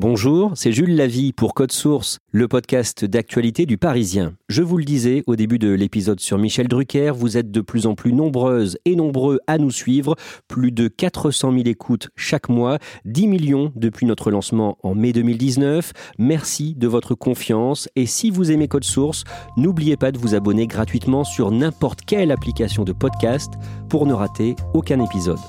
Bonjour, 0.00 0.52
c'est 0.54 0.72
Jules 0.72 0.96
Lavie 0.96 1.34
pour 1.34 1.52
Code 1.52 1.72
Source, 1.72 2.20
le 2.32 2.48
podcast 2.48 3.04
d'actualité 3.04 3.66
du 3.66 3.76
Parisien. 3.76 4.32
Je 4.48 4.62
vous 4.62 4.78
le 4.78 4.84
disais 4.84 5.22
au 5.26 5.36
début 5.36 5.58
de 5.58 5.68
l'épisode 5.68 6.20
sur 6.20 6.38
Michel 6.38 6.68
Drucker, 6.68 7.12
vous 7.14 7.36
êtes 7.36 7.50
de 7.50 7.60
plus 7.60 7.86
en 7.86 7.94
plus 7.94 8.14
nombreuses 8.14 8.78
et 8.86 8.96
nombreux 8.96 9.40
à 9.46 9.58
nous 9.58 9.70
suivre. 9.70 10.16
Plus 10.48 10.72
de 10.72 10.88
400 10.88 11.52
000 11.52 11.64
écoutes 11.66 12.08
chaque 12.16 12.48
mois, 12.48 12.78
10 13.04 13.28
millions 13.28 13.72
depuis 13.76 14.06
notre 14.06 14.30
lancement 14.30 14.78
en 14.82 14.94
mai 14.94 15.12
2019. 15.12 15.92
Merci 16.18 16.74
de 16.74 16.88
votre 16.88 17.14
confiance 17.14 17.86
et 17.94 18.06
si 18.06 18.30
vous 18.30 18.50
aimez 18.50 18.68
Code 18.68 18.84
Source, 18.84 19.24
n'oubliez 19.58 19.98
pas 19.98 20.12
de 20.12 20.18
vous 20.18 20.34
abonner 20.34 20.66
gratuitement 20.66 21.24
sur 21.24 21.50
n'importe 21.50 22.06
quelle 22.06 22.30
application 22.30 22.84
de 22.84 22.94
podcast 22.94 23.52
pour 23.90 24.06
ne 24.06 24.14
rater 24.14 24.56
aucun 24.72 25.04
épisode. 25.04 25.40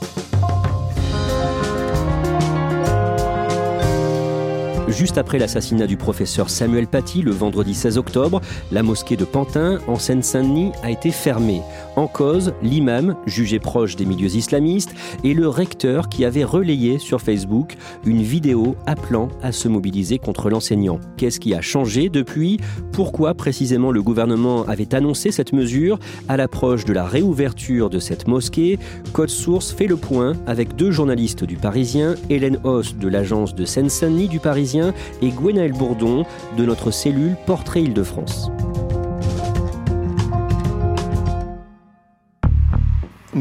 Juste 4.92 5.17
après 5.17 5.39
l'assassinat 5.39 5.88
du 5.88 5.95
professeur 5.95 6.50
Samuel 6.50 6.86
Paty 6.86 7.22
le 7.22 7.31
vendredi 7.31 7.73
16 7.73 7.97
octobre, 7.97 8.42
la 8.72 8.84
mosquée 8.84 9.16
de 9.16 9.23
Pantin, 9.23 9.80
en 9.88 9.95
Seine-Saint-Denis, 9.95 10.73
a 10.84 10.92
été 10.92 11.11
fermée. 11.11 11.61
En 11.95 12.08
cause, 12.08 12.53
l'imam, 12.64 13.16
jugé 13.25 13.59
proche 13.59 13.95
des 13.95 14.06
milieux 14.06 14.36
islamistes, 14.36 14.94
et 15.23 15.34
le 15.34 15.47
recteur 15.47 16.09
qui 16.09 16.23
avait 16.23 16.44
relayé 16.44 17.00
sur 17.00 17.22
Facebook 17.22 17.75
une 18.06 18.22
vidéo 18.22 18.75
appelant 18.86 19.28
à 19.44 19.52
se 19.52 19.67
mobiliser 19.67 20.17
contre 20.17 20.50
l'enseignant. 20.50 21.00
Qu'est-ce 21.17 21.39
qui 21.39 21.53
a 21.53 21.62
changé 21.62 22.09
depuis? 22.09 22.59
Pourquoi 22.94 23.34
précisément 23.34 23.92
le 23.92 24.02
gouvernement 24.02 24.64
avait 24.66 24.95
annoncé 24.95 25.31
cette 25.31 25.53
mesure? 25.53 26.00
À 26.28 26.38
l'approche 26.38 26.86
de 26.86 26.94
la 26.94 27.06
réouverture 27.06 27.89
de 27.89 28.00
cette 28.00 28.28
mosquée 28.28 28.80
Code 29.12 29.30
Source 29.30 29.72
fait 29.72 29.88
le 29.88 29.97
point 29.97 30.34
avec 30.47 30.75
deux 30.75 30.92
journalistes 30.92 31.44
du 31.44 31.58
Parisien, 31.58 32.16
Hélène 32.30 32.59
Hoss 32.64 32.95
de 32.95 33.08
l'agence 33.08 33.53
de 33.53 33.66
Seine-Saint-Denis 33.66 34.30
du 34.30 34.39
Parisien 34.39 34.94
et 35.22 35.30
Gwenaël 35.30 35.73
Bourdon 35.73 36.25
de 36.58 36.66
notre 36.66 36.92
cellule 36.92 37.36
Portrait 37.45 37.84
Île-de-France. 37.84 38.50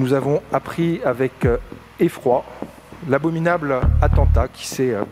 Nous 0.00 0.14
avons 0.14 0.40
appris 0.50 0.98
avec 1.04 1.44
euh, 1.44 1.58
effroi 1.98 2.46
l'abominable 3.06 3.74
attentat 4.00 4.48
qui 4.48 4.66
s'est 4.66 4.94
euh, 4.94 5.02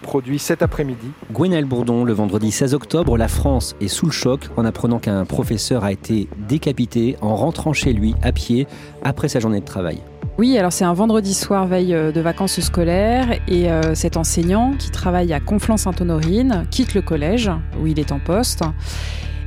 produit 0.00 0.38
cet 0.38 0.62
après-midi. 0.62 1.08
Gwenaël 1.30 1.66
Bourdon, 1.66 2.04
le 2.04 2.14
vendredi 2.14 2.50
16 2.50 2.72
octobre, 2.72 3.18
la 3.18 3.28
France 3.28 3.76
est 3.82 3.88
sous 3.88 4.06
le 4.06 4.12
choc 4.12 4.48
en 4.56 4.64
apprenant 4.64 4.98
qu'un 4.98 5.26
professeur 5.26 5.84
a 5.84 5.92
été 5.92 6.26
décapité 6.38 7.18
en 7.20 7.36
rentrant 7.36 7.74
chez 7.74 7.92
lui 7.92 8.14
à 8.22 8.32
pied 8.32 8.66
après 9.02 9.28
sa 9.28 9.40
journée 9.40 9.60
de 9.60 9.66
travail. 9.66 10.00
Oui, 10.38 10.56
alors 10.56 10.72
c'est 10.72 10.86
un 10.86 10.94
vendredi 10.94 11.34
soir, 11.34 11.66
veille 11.66 11.92
euh, 11.92 12.10
de 12.10 12.22
vacances 12.22 12.60
scolaires, 12.60 13.38
et 13.46 13.68
cet 13.92 14.16
enseignant 14.16 14.72
qui 14.78 14.90
travaille 14.90 15.34
à 15.34 15.40
Conflans-Sainte-Honorine 15.40 16.64
quitte 16.70 16.94
le 16.94 17.02
collège 17.02 17.50
où 17.78 17.86
il 17.86 18.00
est 18.00 18.10
en 18.10 18.20
poste. 18.20 18.64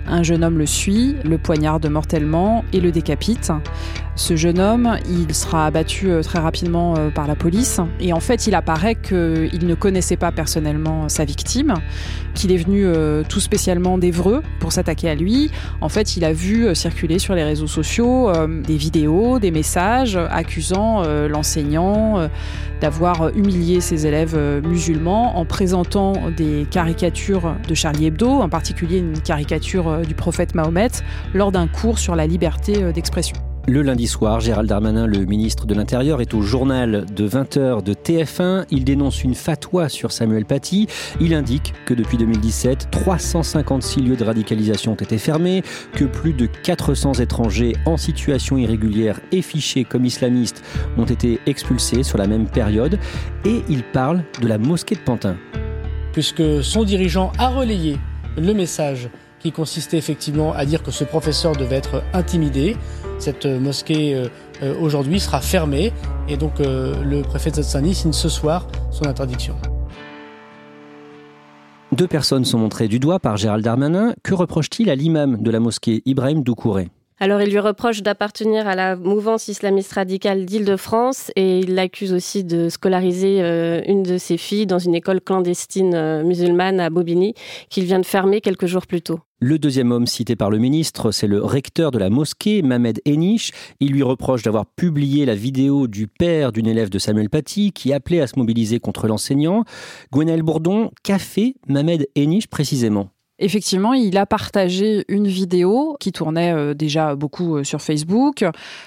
Un 0.07 0.21
jeune 0.21 0.43
homme 0.43 0.57
le 0.57 0.65
suit, 0.65 1.15
le 1.23 1.37
poignarde 1.37 1.85
mortellement 1.87 2.65
et 2.73 2.81
le 2.81 2.91
décapite. 2.91 3.51
Ce 4.15 4.35
jeune 4.35 4.59
homme, 4.59 4.97
il 5.09 5.33
sera 5.33 5.65
abattu 5.65 6.11
euh, 6.11 6.21
très 6.21 6.37
rapidement 6.37 6.93
euh, 6.95 7.09
par 7.09 7.25
la 7.25 7.35
police. 7.35 7.79
Et 7.99 8.13
en 8.13 8.19
fait, 8.19 8.45
il 8.45 8.53
apparaît 8.53 8.93
qu'il 8.93 9.65
ne 9.65 9.73
connaissait 9.73 10.17
pas 10.17 10.31
personnellement 10.31 11.09
sa 11.09 11.25
victime, 11.25 11.73
qu'il 12.35 12.51
est 12.51 12.57
venu 12.57 12.85
euh, 12.85 13.23
tout 13.27 13.39
spécialement 13.39 13.97
d'Evreux 13.97 14.43
pour 14.59 14.71
s'attaquer 14.71 15.09
à 15.09 15.15
lui. 15.15 15.49
En 15.81 15.89
fait, 15.89 16.15
il 16.15 16.25
a 16.25 16.31
vu 16.31 16.75
circuler 16.75 17.17
sur 17.17 17.33
les 17.33 17.43
réseaux 17.43 17.67
sociaux 17.67 18.31
des 18.65 18.77
vidéos, 18.77 19.39
des 19.39 19.51
messages 19.51 20.15
accusant 20.15 21.03
l'enseignant 21.27 22.29
d'avoir 22.81 23.29
humilié 23.35 23.81
ses 23.81 24.07
élèves 24.07 24.37
musulmans 24.63 25.37
en 25.37 25.45
présentant 25.45 26.13
des 26.35 26.65
caricatures 26.69 27.55
de 27.67 27.73
Charlie 27.73 28.07
Hebdo, 28.07 28.29
en 28.29 28.49
particulier 28.49 28.99
une 28.99 29.19
caricature 29.19 29.99
du 29.99 30.15
prophète 30.15 30.55
Mahomet, 30.55 30.91
lors 31.33 31.51
d'un 31.51 31.67
cours 31.67 31.99
sur 31.99 32.15
la 32.15 32.27
liberté 32.27 32.91
d'expression. 32.93 33.42
Le 33.65 33.81
lundi 33.81 34.07
soir, 34.07 34.41
Gérald 34.41 34.67
Darmanin, 34.67 35.07
le 35.07 35.23
ministre 35.23 35.65
de 35.65 35.73
l'Intérieur, 35.73 36.19
est 36.19 36.33
au 36.33 36.41
journal 36.41 37.05
de 37.15 37.29
20h 37.29 37.81
de 37.81 37.93
TF1. 37.93 38.65
Il 38.71 38.83
dénonce 38.83 39.23
une 39.23 39.35
fatwa 39.35 39.87
sur 39.87 40.11
Samuel 40.11 40.43
Paty. 40.43 40.87
Il 41.21 41.33
indique 41.33 41.73
que 41.85 41.93
depuis 41.93 42.17
2017, 42.17 42.89
356 42.91 44.01
lieux 44.01 44.17
de 44.17 44.25
radicalisation 44.25 44.91
ont 44.91 44.95
été 44.95 45.17
fermés, 45.17 45.63
que 45.93 46.03
plus 46.03 46.33
de 46.33 46.45
400 46.45 47.13
étrangers 47.13 47.73
en 47.85 47.95
situation 47.95 48.57
irrégulière 48.57 49.21
et 49.31 49.41
fichés 49.41 49.85
comme 49.85 50.03
islamistes 50.03 50.61
ont 50.97 51.05
été 51.05 51.39
expulsés 51.45 52.03
sur 52.03 52.17
la 52.17 52.27
même 52.27 52.47
période. 52.47 52.99
Et 53.45 53.61
il 53.69 53.83
parle 53.83 54.25
de 54.41 54.47
la 54.49 54.57
mosquée 54.57 54.95
de 54.95 55.01
Pantin. 55.01 55.37
Puisque 56.11 56.61
son 56.61 56.83
dirigeant 56.83 57.31
a 57.37 57.47
relayé 57.47 57.97
le 58.35 58.53
message 58.53 59.09
qui 59.43 59.51
consistait 59.51 59.97
effectivement 59.97 60.53
à 60.53 60.65
dire 60.65 60.83
que 60.83 60.91
ce 60.91 61.03
professeur 61.03 61.55
devait 61.55 61.75
être 61.75 62.01
intimidé. 62.13 62.77
Cette 63.19 63.45
mosquée 63.45 64.15
euh, 64.15 64.27
euh, 64.61 64.75
aujourd'hui 64.79 65.19
sera 65.19 65.41
fermée 65.41 65.91
et 66.27 66.37
donc 66.37 66.59
euh, 66.59 67.03
le 67.03 67.21
préfet 67.21 67.51
de 67.51 67.61
Saint-Denis 67.61 67.95
signe 67.95 68.13
ce 68.13 68.29
soir 68.29 68.67
son 68.91 69.05
interdiction. 69.05 69.55
Deux 71.91 72.07
personnes 72.07 72.43
sont 72.43 72.57
montrées 72.57 72.87
du 72.87 72.99
doigt 72.99 73.19
par 73.19 73.37
Gérald 73.37 73.63
Darmanin. 73.63 74.13
Que 74.23 74.33
reproche-t-il 74.33 74.89
à 74.89 74.95
l'imam 74.95 75.41
de 75.41 75.51
la 75.51 75.59
mosquée 75.59 76.01
Ibrahim 76.05 76.43
Doucouré? 76.43 76.89
Alors, 77.23 77.41
il 77.41 77.51
lui 77.51 77.59
reproche 77.59 78.01
d'appartenir 78.01 78.67
à 78.67 78.75
la 78.75 78.97
mouvance 78.97 79.47
islamiste 79.47 79.93
radicale 79.93 80.43
d'Île-de-France 80.43 81.31
et 81.37 81.59
il 81.59 81.73
l'accuse 81.73 82.11
aussi 82.11 82.43
de 82.43 82.67
scolariser 82.67 83.39
une 83.87 84.03
de 84.03 84.17
ses 84.17 84.35
filles 84.35 84.65
dans 84.65 84.77
une 84.77 84.93
école 84.93 85.21
clandestine 85.21 86.21
musulmane 86.23 86.81
à 86.81 86.89
Bobigny 86.89 87.33
qu'il 87.69 87.85
vient 87.85 88.01
de 88.01 88.05
fermer 88.05 88.41
quelques 88.41 88.65
jours 88.65 88.87
plus 88.87 89.01
tôt. 89.01 89.21
Le 89.39 89.57
deuxième 89.57 89.93
homme 89.93 90.05
cité 90.05 90.35
par 90.35 90.49
le 90.49 90.57
ministre, 90.57 91.11
c'est 91.11 91.27
le 91.27 91.41
recteur 91.41 91.91
de 91.91 91.97
la 91.97 92.09
mosquée, 92.09 92.61
Mohamed 92.61 92.99
Enish. 93.07 93.51
Il 93.79 93.93
lui 93.93 94.03
reproche 94.03 94.43
d'avoir 94.43 94.65
publié 94.65 95.25
la 95.25 95.35
vidéo 95.35 95.87
du 95.87 96.07
père 96.07 96.51
d'une 96.51 96.67
élève 96.67 96.89
de 96.89 96.99
Samuel 96.99 97.29
Paty 97.29 97.71
qui 97.71 97.93
appelait 97.93 98.19
à 98.19 98.27
se 98.27 98.37
mobiliser 98.37 98.81
contre 98.81 99.07
l'enseignant. 99.07 99.63
Gwenaël 100.11 100.43
Bourdon, 100.43 100.91
qu'a 101.03 101.19
fait 101.19 101.55
Mohamed 101.69 102.05
Enish 102.17 102.47
précisément? 102.47 103.12
Effectivement, 103.39 103.93
il 103.93 104.15
a 104.19 104.27
partagé 104.27 105.05
une 105.07 105.27
vidéo 105.27 105.97
qui 105.99 106.11
tournait 106.11 106.53
euh, 106.53 106.75
déjà 106.75 107.15
beaucoup 107.15 107.57
euh, 107.57 107.63
sur 107.63 107.81
Facebook. 107.81 108.41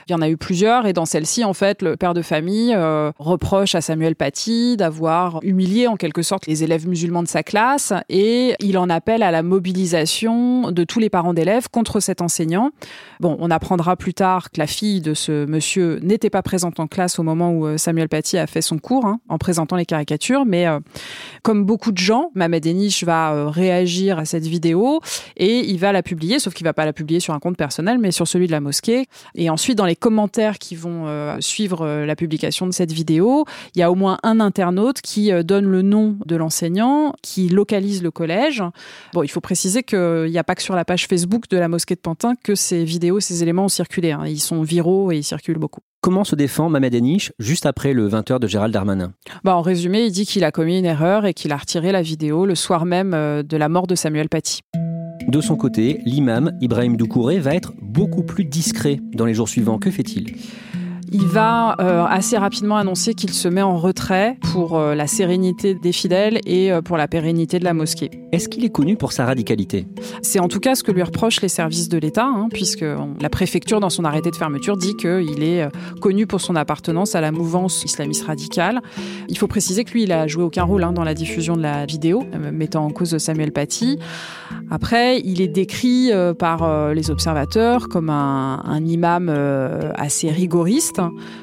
Il 0.09 0.13
y 0.13 0.15
en 0.15 0.23
a 0.23 0.29
eu 0.29 0.37
plusieurs 0.37 0.87
et 0.87 0.93
dans 0.93 1.05
celle-ci, 1.05 1.43
en 1.43 1.53
fait, 1.53 1.83
le 1.83 1.97
père 1.97 2.15
de 2.15 2.23
famille 2.23 2.73
euh, 2.73 3.11
reproche 3.19 3.75
à 3.75 3.81
Samuel 3.81 4.15
Paty 4.15 4.77
d'avoir 4.77 5.41
humilié 5.43 5.89
en 5.89 5.97
quelque 5.97 6.23
sorte 6.23 6.47
les 6.47 6.63
élèves 6.63 6.87
musulmans 6.87 7.25
de 7.25 7.29
sa 7.29 7.43
classe 7.43 7.93
et 8.09 8.55
il 8.61 8.79
en 8.79 8.89
appelle 8.89 9.25
à 9.25 9.33
la 9.33 9.43
mobilisation 9.43 10.71
de 10.71 10.85
tous 10.85 11.01
les 11.01 11.11
parents 11.11 11.35
d'élèves 11.35 11.69
contre 11.69 11.99
cet 11.99 12.23
enseignant. 12.23 12.71
Bon, 13.19 13.37
on 13.41 13.51
apprendra 13.51 13.97
plus 13.97 14.15
tard 14.15 14.53
que 14.53 14.61
la 14.61 14.69
fille 14.69 15.01
de 15.01 15.15
ce 15.15 15.45
monsieur 15.45 15.99
n'était 16.03 16.31
pas 16.31 16.43
présente 16.43 16.79
en 16.79 16.87
classe 16.87 17.19
au 17.19 17.25
moment 17.25 17.53
où 17.53 17.77
Samuel 17.79 18.09
Paty 18.09 18.39
a 18.39 18.47
fait 18.47 18.63
son 18.63 18.79
cours 18.79 19.07
hein, 19.07 19.19
en 19.29 19.39
présentant 19.39 19.75
les 19.75 19.87
caricatures, 19.87 20.45
mais 20.47 20.67
comme 21.43 21.65
beaucoup 21.65 21.91
de 21.91 21.99
gens, 21.99 22.31
Enish 22.37 23.03
va 23.03 23.51
réagir 23.51 24.19
à 24.19 24.25
cette 24.25 24.36
cette 24.37 24.47
vidéo 24.47 25.01
et 25.37 25.61
il 25.61 25.79
va 25.79 25.93
la 25.93 26.03
publier, 26.03 26.39
sauf 26.39 26.53
qu'il 26.53 26.65
va 26.65 26.75
pas 26.75 26.85
la 26.85 26.93
publier 26.93 27.21
sur 27.21 27.33
un 27.33 27.39
compte 27.39 27.57
personnel, 27.57 27.99
mais 27.99 28.11
sur 28.11 28.29
celui 28.29 28.47
de 28.47 28.53
la 28.53 28.61
mosquée. 28.61 29.07
Et 29.35 29.49
ensuite, 29.49 29.79
dans 29.79 29.87
les 29.87 29.97
commentaires 29.97 30.59
qui 30.59 30.75
vont 30.75 31.07
euh, 31.07 31.37
suivre 31.41 31.83
euh, 31.83 32.07
la 32.07 32.17
publication 32.17 32.67
de 32.67 32.73
cette 32.73 32.93
vidéo, 32.93 33.45
il 33.75 33.81
y 33.81 33.83
a 33.83 33.91
au 33.91 33.95
moins 33.95 34.19
un 34.23 34.41
internaute 34.41 35.01
qui 35.01 35.33
euh, 35.33 35.43
donne 35.43 35.67
le 35.67 35.83
nom 35.83 36.17
de 36.27 36.37
l'enseignant, 36.37 37.15
qui 37.23 37.49
localise 37.49 38.03
le 38.03 38.11
collège. 38.11 38.63
Bon, 39.15 39.23
il 39.23 39.29
faut 39.29 39.41
préciser 39.41 39.83
qu'il 39.83 40.27
n'y 40.29 40.39
a 40.39 40.45
pas 40.45 40.55
que 40.55 40.63
sur 40.63 40.75
la 40.75 40.85
page 40.85 41.07
Facebook 41.07 41.49
de 41.49 41.57
la 41.57 41.69
mosquée 41.69 41.95
de 41.95 42.01
Pantin 42.01 42.35
que 42.43 42.55
ces 42.55 42.85
vidéos, 42.85 43.21
ces 43.21 43.43
éléments 43.43 43.65
ont 43.65 43.69
circulé. 43.69 44.13
Hein. 44.13 44.25
Ils 44.27 44.41
sont 44.41 44.63
viraux 44.63 45.13
et 45.13 45.17
ils 45.17 45.25
circulent 45.25 45.59
beaucoup. 45.59 45.81
Comment 46.07 46.23
se 46.23 46.37
défend 46.37 46.73
Enish 46.73 47.33
juste 47.41 47.67
après 47.67 47.93
le 47.93 48.09
20h 48.09 48.39
de 48.39 48.47
Gérald 48.47 48.73
Darmanin? 48.73 49.13
Bah, 49.43 49.57
En 49.57 49.61
résumé, 49.61 50.05
il 50.05 50.13
dit 50.13 50.25
qu'il 50.25 50.45
a 50.45 50.53
commis 50.53 50.79
une 50.79 50.85
erreur 50.85 51.27
et 51.27 51.35
qu'il 51.35 51.51
a 51.51 51.57
retiré 51.57 51.91
la 51.91 52.01
vidéo 52.01 52.47
le 52.47 52.55
soir 52.55 52.85
même 52.85 53.11
de 53.11 53.57
la 53.57 53.69
mort 53.69 53.89
de 53.89 53.97
Samuel 53.97 54.29
Paty. 54.29 54.61
De 55.27 55.41
son 55.41 55.57
côté, 55.57 56.03
l'imam 56.05 56.53
Ibrahim 56.61 56.97
Doucouré 56.97 57.41
va 57.41 57.57
être 57.57 57.73
beaucoup 57.83 58.23
plus 58.23 58.45
discret 58.45 59.01
dans 59.15 59.27
les 59.27 59.35
jours 59.35 59.49
suivants. 59.49 59.79
Que 59.79 59.91
fait-il? 59.91 60.37
Il 61.13 61.27
va 61.27 61.77
euh, 61.81 62.05
assez 62.05 62.37
rapidement 62.37 62.77
annoncer 62.77 63.15
qu'il 63.15 63.31
se 63.33 63.49
met 63.49 63.63
en 63.63 63.77
retrait 63.77 64.39
pour 64.53 64.77
euh, 64.77 64.95
la 64.95 65.07
sérénité 65.07 65.75
des 65.75 65.93
fidèles 65.93 66.41
et 66.47 66.73
euh, 66.73 66.83
pour 66.83 66.97
la 66.97 67.07
pérennité 67.07 67.59
de 67.59 67.65
la 67.65 67.75
mosquée. 67.75 68.11
Est-ce 68.33 68.49
qu'il 68.49 68.65
est 68.65 68.71
connu 68.71 68.97
pour 68.97 69.13
sa 69.13 69.25
radicalité? 69.25 69.87
C'est 70.23 70.41
en 70.41 70.49
tout 70.49 70.61
cas 70.61 70.75
ce 70.75 70.83
que 70.83 70.93
lui 70.93 71.03
reprochent 71.03 71.41
les 71.43 71.49
services 71.49 71.89
de 71.89 71.99
l'État, 71.99 72.27
hein, 72.27 72.49
puisque 72.53 72.85
la 73.21 73.31
préfecture, 73.31 73.81
dans 73.81 73.91
son 73.91 74.05
arrêté 74.05 74.31
de 74.31 74.37
fermeture, 74.37 74.77
dit 74.77 74.97
qu'il 74.97 75.43
est 75.43 75.69
connu 76.01 76.27
pour 76.27 76.41
son 76.41 76.57
appartenance 76.57 77.15
à 77.15 77.21
la 77.21 77.31
mouvance 77.31 77.85
islamiste 77.85 78.27
radicale. 78.27 78.83
Il 79.29 79.39
faut 79.39 79.47
préciser 79.47 79.85
que 79.85 79.93
lui, 79.93 80.03
il 80.03 80.13
a 80.13 80.27
joué 80.27 80.43
aucun 80.43 80.65
rôle 80.65 80.83
hein, 80.83 80.93
dans 80.93 81.05
la 81.05 81.15
diffusion 81.15 81.57
de 81.57 81.63
la 81.63 81.87
vidéo, 81.87 82.25
mettant 82.53 82.85
en 82.85 82.91
cause 82.91 83.17
Samuel 83.19 83.53
Paty. 83.53 83.99
Après, 84.71 85.21
il 85.21 85.41
est 85.41 85.49
décrit 85.49 86.11
par 86.39 86.93
les 86.93 87.11
observateurs 87.11 87.89
comme 87.89 88.11
un, 88.11 88.63
un 88.65 88.85
imam 88.85 89.29
assez 89.97 90.31
rigoriste 90.31 90.96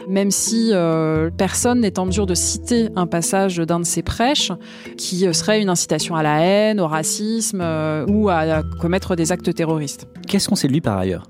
même 0.08 0.32
si 0.32 0.70
euh, 0.72 1.30
personne 1.36 1.82
n'est 1.82 2.00
en 2.00 2.06
mesure 2.06 2.26
de 2.26 2.36
citer 2.36 2.90
un 2.96 3.08
passage 3.08 3.58
d'un 3.58 3.80
de 3.80 3.86
ses 3.86 4.04
prêches 4.04 4.52
qui 4.98 5.28
euh, 5.28 5.34
serait 5.34 5.62
une 5.62 5.70
incitation 5.70 6.16
à 6.16 6.24
la 6.24 6.42
haine, 6.42 6.80
au 6.80 6.88
racisme 6.88 7.62
euh, 7.62 8.06
ou 8.08 8.30
à 8.30 8.64
commettre 8.80 9.16
des 9.16 9.32
actes 9.32 9.54
terroristes. 9.54 10.08
Qu'est-ce 10.28 10.50
qu'on 10.50 10.56
sait 10.56 10.68
de 10.68 10.74
lui 10.74 10.82
par 10.82 10.98
ailleurs? 10.98 11.28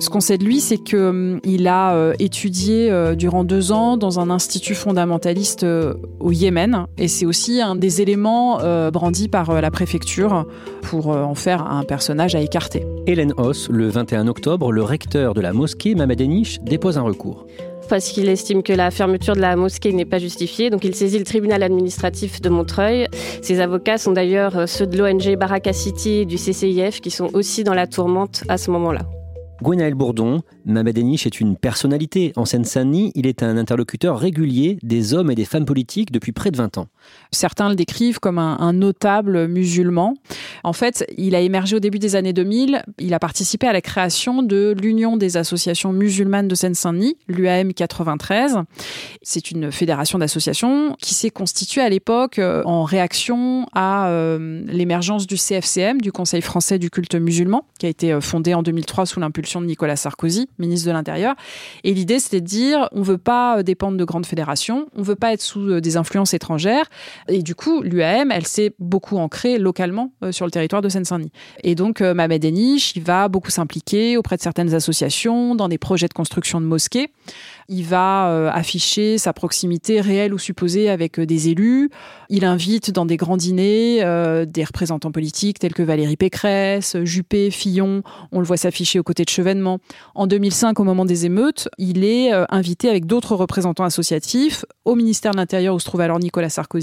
Ce 0.00 0.10
qu'on 0.10 0.20
sait 0.20 0.38
de 0.38 0.44
lui, 0.44 0.60
c'est 0.60 0.78
qu'il 0.78 0.98
hum, 0.98 1.40
a 1.66 1.94
euh, 1.94 2.14
étudié 2.18 2.90
euh, 2.90 3.14
durant 3.14 3.44
deux 3.44 3.72
ans 3.72 3.96
dans 3.96 4.20
un 4.20 4.30
institut 4.30 4.74
fondamentaliste 4.74 5.64
euh, 5.64 5.94
au 6.20 6.30
Yémen, 6.30 6.86
et 6.98 7.08
c'est 7.08 7.26
aussi 7.26 7.60
un 7.60 7.74
des 7.74 8.00
éléments 8.00 8.58
brandis 8.92 9.28
par 9.28 9.60
la 9.60 9.70
préfecture 9.70 10.46
pour 10.82 11.08
en 11.08 11.34
faire 11.34 11.66
un 11.66 11.82
personnage 11.84 12.34
à 12.34 12.40
écarter. 12.40 12.86
Hélène 13.06 13.32
Hoss, 13.36 13.68
le 13.70 13.88
21 13.88 14.28
octobre, 14.28 14.72
le 14.72 14.82
recteur 14.82 15.34
de 15.34 15.40
la 15.40 15.52
mosquée 15.52 15.94
Mohamed 15.94 16.20
Enish 16.20 16.60
dépose 16.60 16.98
un 16.98 17.02
recours 17.02 17.46
parce 17.88 18.10
qu'il 18.10 18.28
estime 18.28 18.62
que 18.62 18.74
la 18.74 18.90
fermeture 18.90 19.34
de 19.34 19.40
la 19.40 19.56
mosquée 19.56 19.94
n'est 19.94 20.04
pas 20.04 20.18
justifiée. 20.18 20.68
Donc 20.68 20.84
il 20.84 20.94
saisit 20.94 21.18
le 21.18 21.24
tribunal 21.24 21.62
administratif 21.62 22.42
de 22.42 22.50
Montreuil. 22.50 23.06
Ses 23.40 23.60
avocats 23.60 23.96
sont 23.96 24.12
d'ailleurs 24.12 24.68
ceux 24.68 24.86
de 24.86 24.98
l'ONG 24.98 25.36
Baraka 25.36 25.72
City 25.72 26.10
et 26.10 26.24
du 26.26 26.36
CCIF 26.36 27.00
qui 27.00 27.10
sont 27.10 27.30
aussi 27.32 27.64
dans 27.64 27.74
la 27.74 27.86
tourmente 27.86 28.44
à 28.48 28.58
ce 28.58 28.70
moment-là. 28.70 29.06
Gwenaël 29.60 29.94
Bourdon, 29.94 30.42
Mohamed 30.66 30.98
Enish 30.98 31.26
est 31.26 31.40
une 31.40 31.56
personnalité. 31.56 32.32
En 32.36 32.44
Seine-Saint-Denis, 32.44 33.10
il 33.16 33.26
est 33.26 33.42
un 33.42 33.56
interlocuteur 33.56 34.16
régulier 34.16 34.78
des 34.84 35.14
hommes 35.14 35.32
et 35.32 35.34
des 35.34 35.44
femmes 35.44 35.64
politiques 35.64 36.12
depuis 36.12 36.30
près 36.30 36.52
de 36.52 36.56
20 36.56 36.78
ans. 36.78 36.86
Certains 37.30 37.68
le 37.68 37.74
décrivent 37.74 38.20
comme 38.20 38.38
un, 38.38 38.72
notable 38.72 39.48
musulman. 39.48 40.14
En 40.64 40.72
fait, 40.72 41.04
il 41.16 41.34
a 41.34 41.40
émergé 41.40 41.76
au 41.76 41.80
début 41.80 41.98
des 41.98 42.16
années 42.16 42.32
2000. 42.32 42.82
Il 42.98 43.14
a 43.14 43.18
participé 43.18 43.66
à 43.66 43.72
la 43.72 43.80
création 43.80 44.42
de 44.42 44.74
l'Union 44.78 45.16
des 45.16 45.36
associations 45.36 45.92
musulmanes 45.92 46.48
de 46.48 46.54
Seine-Saint-Denis, 46.54 47.16
l'UAM 47.28 47.72
93. 47.72 48.58
C'est 49.22 49.50
une 49.50 49.70
fédération 49.72 50.18
d'associations 50.18 50.96
qui 51.00 51.14
s'est 51.14 51.30
constituée 51.30 51.80
à 51.80 51.88
l'époque 51.88 52.38
euh, 52.38 52.62
en 52.64 52.84
réaction 52.84 53.66
à 53.74 54.08
euh, 54.08 54.62
l'émergence 54.66 55.26
du 55.26 55.36
CFCM, 55.36 56.00
du 56.00 56.12
Conseil 56.12 56.40
français 56.42 56.78
du 56.78 56.90
culte 56.90 57.14
musulman, 57.14 57.64
qui 57.78 57.86
a 57.86 57.88
été 57.88 58.12
euh, 58.12 58.20
fondé 58.20 58.54
en 58.54 58.62
2003 58.62 59.06
sous 59.06 59.20
l'impulsion 59.20 59.60
de 59.60 59.66
Nicolas 59.66 59.96
Sarkozy, 59.96 60.48
ministre 60.58 60.88
de 60.88 60.92
l'Intérieur. 60.92 61.34
Et 61.84 61.94
l'idée, 61.94 62.18
c'était 62.18 62.40
de 62.40 62.46
dire, 62.46 62.88
on 62.92 63.02
veut 63.02 63.18
pas 63.18 63.62
dépendre 63.62 63.96
de 63.96 64.04
grandes 64.04 64.26
fédérations, 64.26 64.86
on 64.96 65.02
veut 65.02 65.16
pas 65.16 65.32
être 65.32 65.42
sous 65.42 65.80
des 65.80 65.96
influences 65.96 66.34
étrangères. 66.34 66.86
Et 67.28 67.42
du 67.42 67.54
coup, 67.54 67.82
l'UAM, 67.82 68.30
elle 68.30 68.46
s'est 68.46 68.74
beaucoup 68.78 69.16
ancrée 69.18 69.58
localement 69.58 70.12
euh, 70.22 70.32
sur 70.32 70.44
le 70.44 70.50
territoire 70.50 70.82
de 70.82 70.88
Seine-Saint-Denis. 70.88 71.32
Et 71.62 71.74
donc, 71.74 72.00
Mohamed 72.00 72.44
Enish, 72.44 72.94
il 72.96 73.02
va 73.02 73.28
beaucoup 73.28 73.50
s'impliquer 73.50 74.16
auprès 74.16 74.36
de 74.36 74.42
certaines 74.42 74.74
associations, 74.74 75.54
dans 75.54 75.68
des 75.68 75.78
projets 75.78 76.08
de 76.08 76.14
construction 76.14 76.60
de 76.60 76.66
mosquées. 76.66 77.10
Il 77.70 77.84
va 77.84 78.30
euh, 78.30 78.50
afficher 78.50 79.18
sa 79.18 79.34
proximité 79.34 80.00
réelle 80.00 80.32
ou 80.32 80.38
supposée 80.38 80.88
avec 80.88 81.18
euh, 81.18 81.26
des 81.26 81.50
élus. 81.50 81.90
Il 82.30 82.46
invite 82.46 82.90
dans 82.90 83.04
des 83.04 83.18
grands 83.18 83.36
dîners 83.36 83.98
euh, 84.02 84.46
des 84.46 84.64
représentants 84.64 85.12
politiques 85.12 85.58
tels 85.58 85.74
que 85.74 85.82
Valérie 85.82 86.16
Pécresse, 86.16 86.96
Juppé, 87.04 87.50
Fillon. 87.50 88.02
On 88.32 88.40
le 88.40 88.46
voit 88.46 88.56
s'afficher 88.56 88.98
aux 88.98 89.02
côtés 89.02 89.24
de 89.24 89.28
Chevènement. 89.28 89.80
En 90.14 90.26
2005, 90.26 90.80
au 90.80 90.84
moment 90.84 91.04
des 91.04 91.26
émeutes, 91.26 91.68
il 91.76 92.04
est 92.04 92.32
invité 92.48 92.88
avec 92.88 93.04
d'autres 93.04 93.34
représentants 93.34 93.84
associatifs 93.84 94.64
au 94.86 94.94
ministère 94.94 95.32
de 95.32 95.36
l'Intérieur 95.36 95.74
où 95.74 95.78
se 95.78 95.84
trouve 95.84 96.00
alors 96.00 96.18
Nicolas 96.18 96.48
Sarkozy 96.48 96.77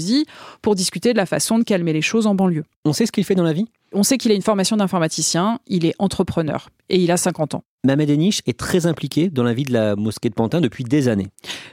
pour 0.62 0.74
discuter 0.74 1.12
de 1.12 1.18
la 1.18 1.26
façon 1.26 1.58
de 1.58 1.64
calmer 1.64 1.92
les 1.92 2.02
choses 2.02 2.26
en 2.26 2.34
banlieue. 2.34 2.64
On 2.84 2.92
sait 2.92 3.06
ce 3.06 3.12
qu'il 3.12 3.24
fait 3.24 3.34
dans 3.34 3.42
la 3.42 3.52
vie? 3.52 3.66
On 3.92 4.02
sait 4.02 4.18
qu'il 4.18 4.30
a 4.32 4.34
une 4.34 4.42
formation 4.42 4.76
d'informaticien, 4.76 5.60
il 5.66 5.86
est 5.86 5.94
entrepreneur 5.98 6.68
et 6.88 6.98
il 6.98 7.10
a 7.10 7.16
50 7.16 7.54
ans. 7.54 7.64
Mohamed 7.86 8.10
Enish 8.10 8.42
est 8.46 8.58
très 8.58 8.86
impliqué 8.86 9.30
dans 9.30 9.44
la 9.44 9.54
vie 9.54 9.62
de 9.62 9.72
la 9.72 9.94
mosquée 9.94 10.28
de 10.28 10.34
Pantin 10.34 10.60
depuis 10.60 10.82
des 10.82 11.06
années. 11.06 11.28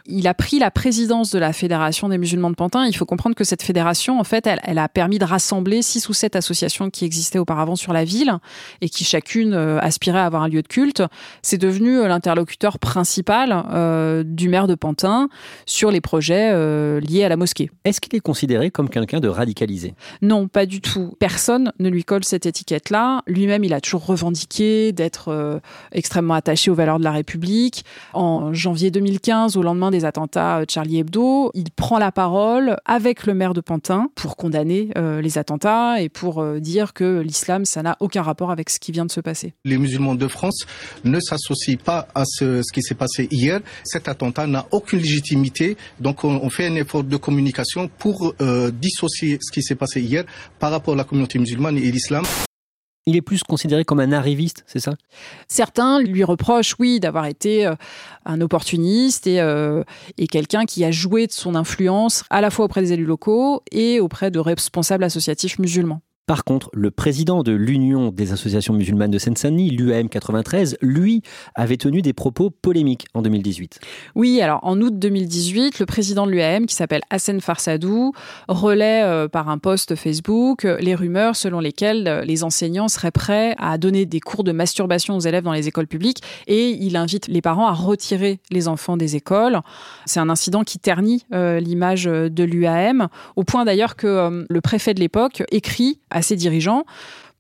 Il 0.06 0.28
a 0.28 0.36
pris 0.36 0.60
la 0.60 0.70
présidence 0.70 1.32
de 1.32 1.40
la 1.40 1.54
Fédération 1.54 2.08
des 2.08 2.20
musulmans 2.20 2.52
de 2.52 2.56
Pantin. 2.56 2.86
Il 2.86 2.96
faut 2.96 3.06
comprendre 3.06 3.36
que 3.36 3.44
cette 3.44 3.64
fédération, 3.64 4.20
en 4.20 4.24
fait, 4.24 4.48
elle, 4.48 4.78
a 4.78 4.88
permis 4.88 5.18
de 5.18 5.26
rassembler 5.26 5.82
six 5.82 6.08
ou 6.10 6.14
sept 6.14 6.36
associations 6.36 6.92
qui 6.92 7.06
existaient 7.06 7.40
auparavant 7.40 7.76
sur 7.76 7.94
la 7.94 8.04
ville 8.04 8.38
et 8.82 8.90
qui 8.90 9.04
chacune 9.06 9.54
euh, 9.54 9.80
aspirait 9.80 10.20
à 10.20 10.26
avoir 10.26 10.44
un 10.44 10.50
lieu 10.50 10.62
de 10.62 10.68
culte. 10.68 11.02
C'est 11.42 11.58
devenu 11.58 11.98
euh, 11.98 12.08
l'interlocuteur 12.08 12.78
principal 12.78 13.64
euh, 13.72 14.24
du 14.24 14.50
maire 14.50 14.68
de 14.68 14.76
Pantin 14.76 15.30
sur 15.66 15.90
les 15.90 16.02
projets 16.02 16.54
liés 17.00 17.24
à 17.24 17.30
la 17.30 17.38
mosquée. 17.38 17.72
Est-ce 17.86 18.00
qu'il 18.00 18.16
est 18.16 18.20
considéré 18.20 18.70
comme 18.70 18.90
quelqu'un 18.90 19.20
de 19.20 19.30
radicalisé? 19.30 19.96
Non, 20.22 20.48
pas 20.48 20.68
du 20.68 20.80
tout. 20.80 21.16
Personne 21.18 21.72
ne 21.80 21.90
lui 21.90 22.04
colle 22.04 22.24
cette 22.24 22.46
étiquette-là. 22.46 23.24
Lui-même, 23.26 23.64
il 23.64 23.74
a 23.74 23.82
toujours 23.82 24.06
revendiqué 24.06 24.92
d'être 24.92 25.62
extrêmement 26.04 26.34
attaché 26.34 26.70
aux 26.70 26.76
valeurs 26.76 27.00
de 27.00 27.04
la 27.06 27.14
République. 27.14 27.86
En 28.12 28.54
janvier 28.54 28.92
2015, 28.92 29.56
au 29.56 29.64
lendemain 29.64 29.90
des 29.90 30.04
attentats 30.04 30.60
euh, 30.60 30.66
Charlie 30.68 31.00
Hebdo, 31.00 31.50
il 31.54 31.72
prend 31.72 31.98
la 31.98 32.12
parole 32.12 32.76
avec 32.84 33.26
le 33.26 33.34
maire 33.34 33.54
de 33.54 33.62
Pantin 33.62 34.10
pour 34.14 34.36
condamner 34.36 34.90
euh, 34.98 35.22
les 35.22 35.38
attentats 35.38 36.02
et 36.02 36.10
pour 36.10 36.42
euh, 36.42 36.60
dire 36.60 36.92
que 36.92 37.22
l'islam, 37.22 37.64
ça 37.64 37.84
n'a 37.84 37.96
aucun 38.02 38.22
rapport 38.22 38.52
avec 38.52 38.70
ce 38.70 38.82
qui 38.82 38.92
vient 38.92 39.06
de 39.06 39.14
se 39.14 39.22
passer. 39.22 39.54
Les 39.64 39.78
musulmans 39.78 40.16
de 40.16 40.28
France 40.28 40.66
ne 41.06 41.22
s'associent 41.22 41.78
pas 41.82 42.06
à 42.16 42.26
ce, 42.26 42.62
ce 42.62 42.74
qui 42.74 42.82
s'est 42.82 42.96
passé 42.96 43.30
hier. 43.32 43.62
Cet 43.86 44.10
attentat 44.10 44.46
n'a 44.46 44.66
aucune 44.72 45.00
légitimité. 45.00 45.78
Donc 46.02 46.26
on, 46.26 46.50
fait 46.50 46.68
un 46.68 46.76
effort 46.76 47.06
de 47.06 47.16
communication 47.16 47.90
pour 47.98 48.36
dissocier 48.74 49.40
ce 49.42 49.52
qui 49.52 49.64
s'est 49.64 49.76
passé 49.76 50.02
hier 50.02 50.26
par 50.60 50.72
rapport 50.72 50.96
à 50.96 50.98
la 50.98 51.04
communauté 51.06 51.40
musulmane 51.40 51.78
et 51.78 51.92
l'islam. 51.92 52.24
Il 53.06 53.16
est 53.18 53.22
plus 53.22 53.44
considéré 53.44 53.84
comme 53.84 54.00
un 54.00 54.14
arriviste, 54.14 54.64
c'est 54.66 54.80
ça? 54.80 54.94
Certains 55.48 56.00
lui 56.02 56.24
reprochent, 56.24 56.76
oui, 56.80 57.00
d'avoir 57.02 57.26
été 57.26 57.66
euh, 57.66 57.76
un 58.26 58.40
opportuniste 58.40 59.28
et, 59.28 59.42
euh, 59.42 59.84
et 60.18 60.28
quelqu'un 60.28 60.66
qui 60.66 60.86
a 60.86 60.92
joué 60.92 61.28
de 61.28 61.32
son 61.34 61.56
influence 61.56 62.24
à 62.30 62.40
la 62.40 62.50
fois 62.50 62.66
auprès 62.66 62.82
des 62.82 62.94
élus 62.94 63.06
locaux 63.06 63.62
et 63.72 64.00
auprès 64.00 64.32
de 64.32 64.40
responsables 64.40 65.04
associatifs 65.04 65.60
musulmans. 65.60 66.02
Par 66.26 66.46
contre, 66.46 66.70
le 66.72 66.90
président 66.90 67.44
de 67.44 67.52
l'Union 67.52 68.10
des 68.10 68.32
associations 68.32 68.74
musulmanes 68.74 69.12
de 69.12 69.18
Seine-Saint-Denis, 69.18 69.72
l'UAM 69.72 70.08
93, 70.08 70.78
lui, 70.82 71.22
avait 71.54 71.76
tenu 71.76 72.02
des 72.02 72.14
propos 72.14 72.50
polémiques 72.50 73.08
en 73.14 73.22
2018. 73.22 73.82
Oui, 74.16 74.40
alors 74.40 74.62
en 74.64 74.80
août 74.80 74.98
2018, 74.98 75.80
le 75.80 75.86
président 75.86 76.26
de 76.26 76.32
l'UAM, 76.32 76.66
qui 76.66 76.76
s'appelle 76.76 77.02
Hassan 77.10 77.42
Farsadou, 77.42 78.14
relaie 78.48 79.04
euh, 79.04 79.28
par 79.28 79.50
un 79.50 79.58
post 79.58 79.96
Facebook 79.96 80.64
euh, 80.64 80.78
les 80.80 80.96
rumeurs 80.96 81.36
selon 81.36 81.60
lesquelles 81.60 82.08
euh, 82.08 82.22
les 82.24 82.46
enseignants 82.46 82.88
seraient 82.88 83.12
prêts 83.12 83.54
à 83.58 83.78
donner 83.78 84.06
des 84.06 84.22
cours 84.22 84.46
de 84.46 84.54
masturbation 84.54 85.18
aux 85.18 85.20
élèves 85.20 85.44
dans 85.44 85.52
les 85.52 85.68
écoles 85.68 85.88
publiques 85.88 86.22
et 86.48 86.70
il 86.70 86.96
invite 86.96 87.28
les 87.28 87.42
parents 87.42 87.68
à 87.68 87.74
retirer 87.74 88.40
les 88.50 88.70
enfants 88.70 88.96
des 88.96 89.18
écoles. 89.18 89.60
C'est 90.06 90.22
un 90.22 90.30
incident 90.30 90.64
qui 90.64 90.80
ternit 90.80 91.26
l'image 91.32 92.06
de 92.06 92.44
l'UAM, 92.44 93.10
au 93.36 93.44
point 93.44 93.66
d'ailleurs 93.66 93.96
que 93.96 94.46
le 94.48 94.62
préfet 94.62 94.94
de 94.94 95.00
l'époque 95.00 95.44
écrit 95.52 96.00
à 96.14 96.22
ses 96.22 96.38
dirigeants 96.38 96.86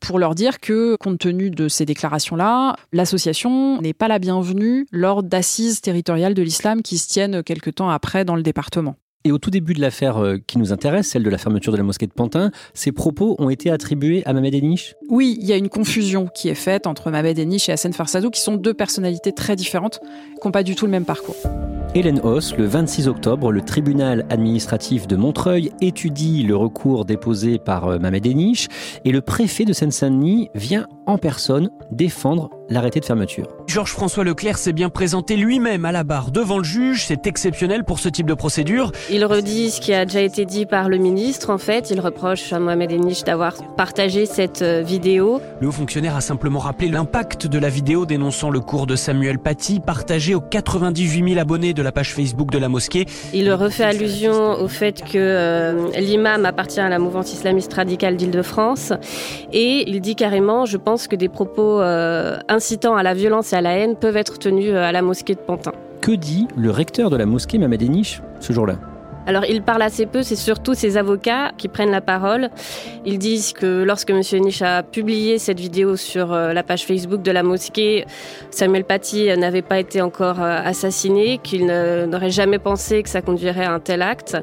pour 0.02 0.20
leur 0.20 0.36
dire 0.36 0.60
que, 0.60 0.98
compte 0.98 1.20
tenu 1.20 1.50
de 1.50 1.70
ces 1.70 1.86
déclarations-là, 1.86 2.76
l'association 2.92 3.82
n'est 3.82 3.94
pas 3.94 4.10
la 4.10 4.20
bienvenue 4.20 4.86
lors 4.92 5.24
d'assises 5.24 5.80
territoriales 5.80 6.34
de 6.34 6.42
l'islam 6.42 6.82
qui 6.82 6.98
se 6.98 7.08
tiennent 7.08 7.42
quelque 7.42 7.70
temps 7.70 7.90
après 7.90 8.26
dans 8.26 8.36
le 8.36 8.44
département. 8.44 8.96
Et 9.26 9.32
au 9.32 9.38
tout 9.38 9.50
début 9.50 9.74
de 9.74 9.80
l'affaire 9.80 10.18
euh, 10.18 10.38
qui 10.46 10.58
nous 10.58 10.74
intéresse, 10.74 11.08
celle 11.08 11.24
de 11.24 11.30
la 11.30 11.38
fermeture 11.38 11.72
de 11.72 11.78
la 11.78 11.84
mosquée 11.84 12.08
de 12.08 12.12
Pantin, 12.12 12.52
ces 12.74 12.92
propos 12.92 13.38
ont 13.40 13.50
été 13.50 13.72
attribués 13.72 14.22
à 14.26 14.34
Mamed 14.34 14.54
Enish? 14.54 14.96
Oui, 15.08 15.38
il 15.40 15.48
y 15.48 15.54
a 15.54 15.56
une 15.56 15.70
confusion 15.70 16.28
qui 16.28 16.50
est 16.50 16.56
faite 16.56 16.88
entre 16.88 17.10
Mamed 17.10 17.40
Enish 17.40 17.70
et 17.70 17.72
Hassan 17.72 17.94
Farsadou, 17.94 18.30
qui 18.30 18.42
sont 18.42 18.56
deux 18.56 18.74
personnalités 18.74 19.32
très 19.32 19.56
différentes, 19.56 20.02
qui 20.02 20.46
n'ont 20.46 20.52
pas 20.52 20.64
du 20.64 20.76
tout 20.76 20.86
le 20.86 20.92
même 20.92 21.06
parcours. 21.06 21.38
Hélène 21.96 22.22
Hoss, 22.24 22.58
le 22.58 22.66
26 22.66 23.08
octobre, 23.08 23.52
le 23.52 23.62
tribunal 23.62 24.26
administratif 24.32 25.06
de 25.06 25.16
Montreuil 25.16 25.72
étudie 25.80 26.42
le 26.42 26.56
recours 26.56 27.06
déposé 27.06 27.60
par 27.60 27.86
euh, 27.88 28.00
Mamed 28.00 28.26
Enish 28.26 28.68
et 29.06 29.12
le 29.12 29.22
préfet 29.22 29.64
de 29.64 29.74
Seine-Saint-Denis 29.74 30.50
vient 30.56 30.88
en 31.06 31.20
personne 31.20 31.70
défendre 31.92 32.50
l'arrêté 32.70 33.00
de 33.00 33.06
fermeture. 33.06 33.48
Georges-François 33.68 34.24
Leclerc 34.24 34.58
s'est 34.58 34.74
bien 34.74 34.90
présenté 34.90 35.36
lui-même 35.36 35.86
à 35.86 35.92
la 35.92 36.04
barre 36.04 36.32
devant 36.32 36.58
le 36.58 36.64
juge, 36.64 37.06
c'est 37.06 37.28
exceptionnel 37.28 37.84
pour 37.84 38.00
ce 38.00 38.10
type 38.10 38.26
de 38.26 38.34
procédure. 38.34 38.92
Il 39.12 39.24
redit 39.26 39.70
ce 39.70 39.82
qui 39.82 39.94
a 39.94 40.06
déjà 40.06 40.22
été 40.22 40.46
dit 40.46 40.66
par 40.66 40.90
le 40.90 40.98
ministre 40.98 41.52
en 41.52 41.60
fait, 41.60 41.92
il 41.92 42.00
reproche 42.00 42.54
à 42.54 42.60
Mohamed 42.60 42.92
Enish 42.92 43.24
d'avoir 43.24 43.54
partagé 43.76 44.26
cette 44.26 44.64
euh, 44.64 44.82
vidéo. 44.82 45.42
Le 45.62 45.68
haut 45.68 45.72
fonctionnaire 45.72 46.16
a 46.16 46.22
simplement 46.22 46.60
rappelé 46.60 46.90
l'impact 46.90 47.46
de 47.46 47.60
la 47.60 47.70
vidéo 47.70 48.08
dénonçant 48.08 48.50
le 48.50 48.62
cours 48.62 48.88
de 48.88 48.96
Samuel 48.96 49.38
Paty 49.38 49.80
partagé 49.80 50.34
aux 50.34 50.42
98 50.42 51.30
000 51.30 51.40
abonnés 51.40 51.74
de 51.74 51.83
la 51.84 51.92
page 51.92 52.14
Facebook 52.14 52.52
de 52.52 52.58
la 52.58 52.70
mosquée. 52.70 53.06
Il 53.34 53.52
refait 53.54 53.84
allusion 53.84 54.62
au 54.62 54.68
fait 54.68 55.02
que 55.04 55.18
euh, 55.18 55.90
l'imam 56.00 56.46
appartient 56.46 56.80
à 56.80 56.90
la 56.90 57.00
mouvance 57.00 57.34
islamiste 57.34 57.74
radicale 57.74 58.16
d'Île-de-France 58.16 58.94
et 59.52 59.90
il 59.90 60.02
dit 60.02 60.16
carrément 60.16 60.66
je 60.66 60.78
pense 60.78 61.08
que 61.08 61.16
des 61.16 61.30
propos 61.30 61.82
euh, 61.82 62.38
incitant 62.50 62.96
à 62.96 63.04
la 63.04 63.14
violence 63.14 63.54
et 63.54 63.56
à 63.56 63.62
la 63.62 63.78
haine 63.78 63.96
peuvent 63.96 64.18
être 64.18 64.40
tenus 64.40 64.70
euh, 64.70 64.84
à 64.84 64.92
la 64.92 65.02
mosquée 65.02 65.36
de 65.36 65.40
Pantin. 65.40 65.74
Que 66.02 66.12
dit 66.12 66.48
le 66.58 66.72
recteur 66.72 67.10
de 67.10 67.18
la 67.18 67.26
mosquée 67.26 67.58
Mamed 67.58 67.82
Enish 67.82 68.22
ce 68.40 68.54
jour-là? 68.54 68.78
Alors 69.26 69.46
il 69.46 69.62
parle 69.62 69.82
assez 69.82 70.06
peu, 70.06 70.22
c'est 70.24 70.36
surtout 70.36 70.74
ses 70.74 70.98
avocats 70.98 71.52
qui 71.58 71.68
prennent 71.68 71.92
la 71.92 72.02
parole. 72.02 72.50
Ils 73.06 73.18
disent 73.18 73.54
que 73.54 73.84
lorsque 73.84 74.10
M. 74.10 74.22
Enish 74.34 74.62
a 74.62 74.84
publié 74.84 75.40
cette 75.40 75.60
vidéo 75.60 75.96
sur 75.96 76.34
euh, 76.34 76.54
la 76.54 76.64
page 76.64 76.86
Facebook 76.86 77.22
de 77.22 77.32
la 77.32 77.44
mosquée, 77.44 78.06
Samuel 78.52 78.84
Paty 78.84 79.36
n'avait 79.38 79.62
pas 79.62 79.80
été 79.80 80.02
encore 80.02 80.42
euh, 80.42 80.60
assassiné, 80.64 81.40
qu'il 81.42 81.68
n'aurait 81.68 82.32
jamais 82.32 82.60
pensé 82.60 83.04
que 83.04 83.10
ça 83.10 83.22
conduirait 83.22 83.66
à 83.66 83.74
un 83.74 83.80
tel 83.80 84.02
acte. 84.02 84.38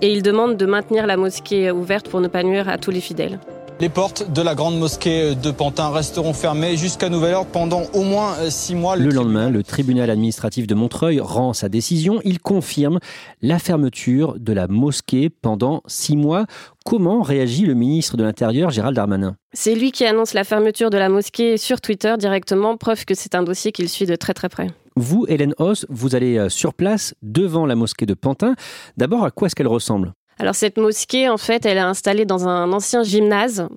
Et 0.00 0.12
il 0.12 0.22
demande 0.22 0.56
de 0.56 0.66
maintenir 0.66 1.06
la 1.06 1.16
mosquée 1.16 1.70
ouverte 1.70 2.08
pour 2.08 2.20
ne 2.20 2.28
pas 2.28 2.42
nuire 2.42 2.68
à 2.68 2.78
tous 2.78 2.90
les 2.90 3.00
fidèles. 3.00 3.38
Les 3.80 3.88
portes 3.88 4.32
de 4.32 4.40
la 4.40 4.54
grande 4.54 4.78
mosquée 4.78 5.34
de 5.34 5.50
Pantin 5.50 5.90
resteront 5.90 6.32
fermées 6.32 6.76
jusqu'à 6.76 7.08
nouvel 7.08 7.34
ordre 7.34 7.50
pendant 7.50 7.82
au 7.92 8.02
moins 8.02 8.36
six 8.48 8.76
mois. 8.76 8.94
Le, 8.94 9.10
lendemain, 9.10 9.50
le 9.50 9.64
tribunal 9.64 10.10
administratif 10.10 10.68
de 10.68 10.76
Montreuil 10.76 11.18
rend 11.18 11.52
sa 11.52 11.68
décision. 11.68 12.20
Il 12.24 12.38
confirme 12.38 13.00
la 13.42 13.58
fermeture 13.58 14.38
de 14.38 14.52
la 14.52 14.68
mosquée 14.68 15.28
pendant 15.28 15.82
six 15.88 16.16
mois. 16.16 16.46
Comment 16.84 17.20
réagit 17.20 17.66
le 17.66 17.74
ministre 17.74 18.16
de 18.16 18.22
l'Intérieur, 18.22 18.70
Gérald 18.70 18.94
Darmanin? 18.94 19.34
C'est 19.52 19.74
lui 19.74 19.90
qui 19.90 20.04
annonce 20.04 20.34
la 20.34 20.44
fermeture 20.44 20.90
de 20.90 20.98
la 20.98 21.08
mosquée 21.08 21.56
sur 21.56 21.80
Twitter 21.80 22.14
directement, 22.16 22.76
preuve 22.76 23.04
que 23.04 23.14
c'est 23.14 23.34
un 23.34 23.42
dossier 23.42 23.72
qu'il 23.72 23.88
suit 23.88 24.06
de 24.06 24.14
très 24.14 24.34
très 24.34 24.48
près. 24.48 24.68
Vous, 24.96 25.26
Hélène 25.28 25.54
Hoss, 25.58 25.84
vous 25.88 26.14
allez 26.14 26.38
euh, 26.38 26.48
sur 26.48 26.74
place 26.74 27.14
devant 27.22 27.66
la 27.66 27.74
mosquée 27.74 28.06
de 28.06 28.14
Pantin. 28.14 28.54
D'abord, 28.96 29.24
à 29.24 29.32
quoi 29.32 29.46
est-ce 29.46 29.56
qu'elle 29.56 29.66
ressemble? 29.66 30.12
Alors 30.38 30.54
cette 30.54 30.78
mosquée, 30.78 31.28
en 31.28 31.36
fait, 31.36 31.64
elle 31.64 31.76
est 31.76 31.80
installée 31.80 32.24
dans 32.24 32.48
un 32.48 32.72
ancien 32.72 33.02
gymnase 33.02 33.68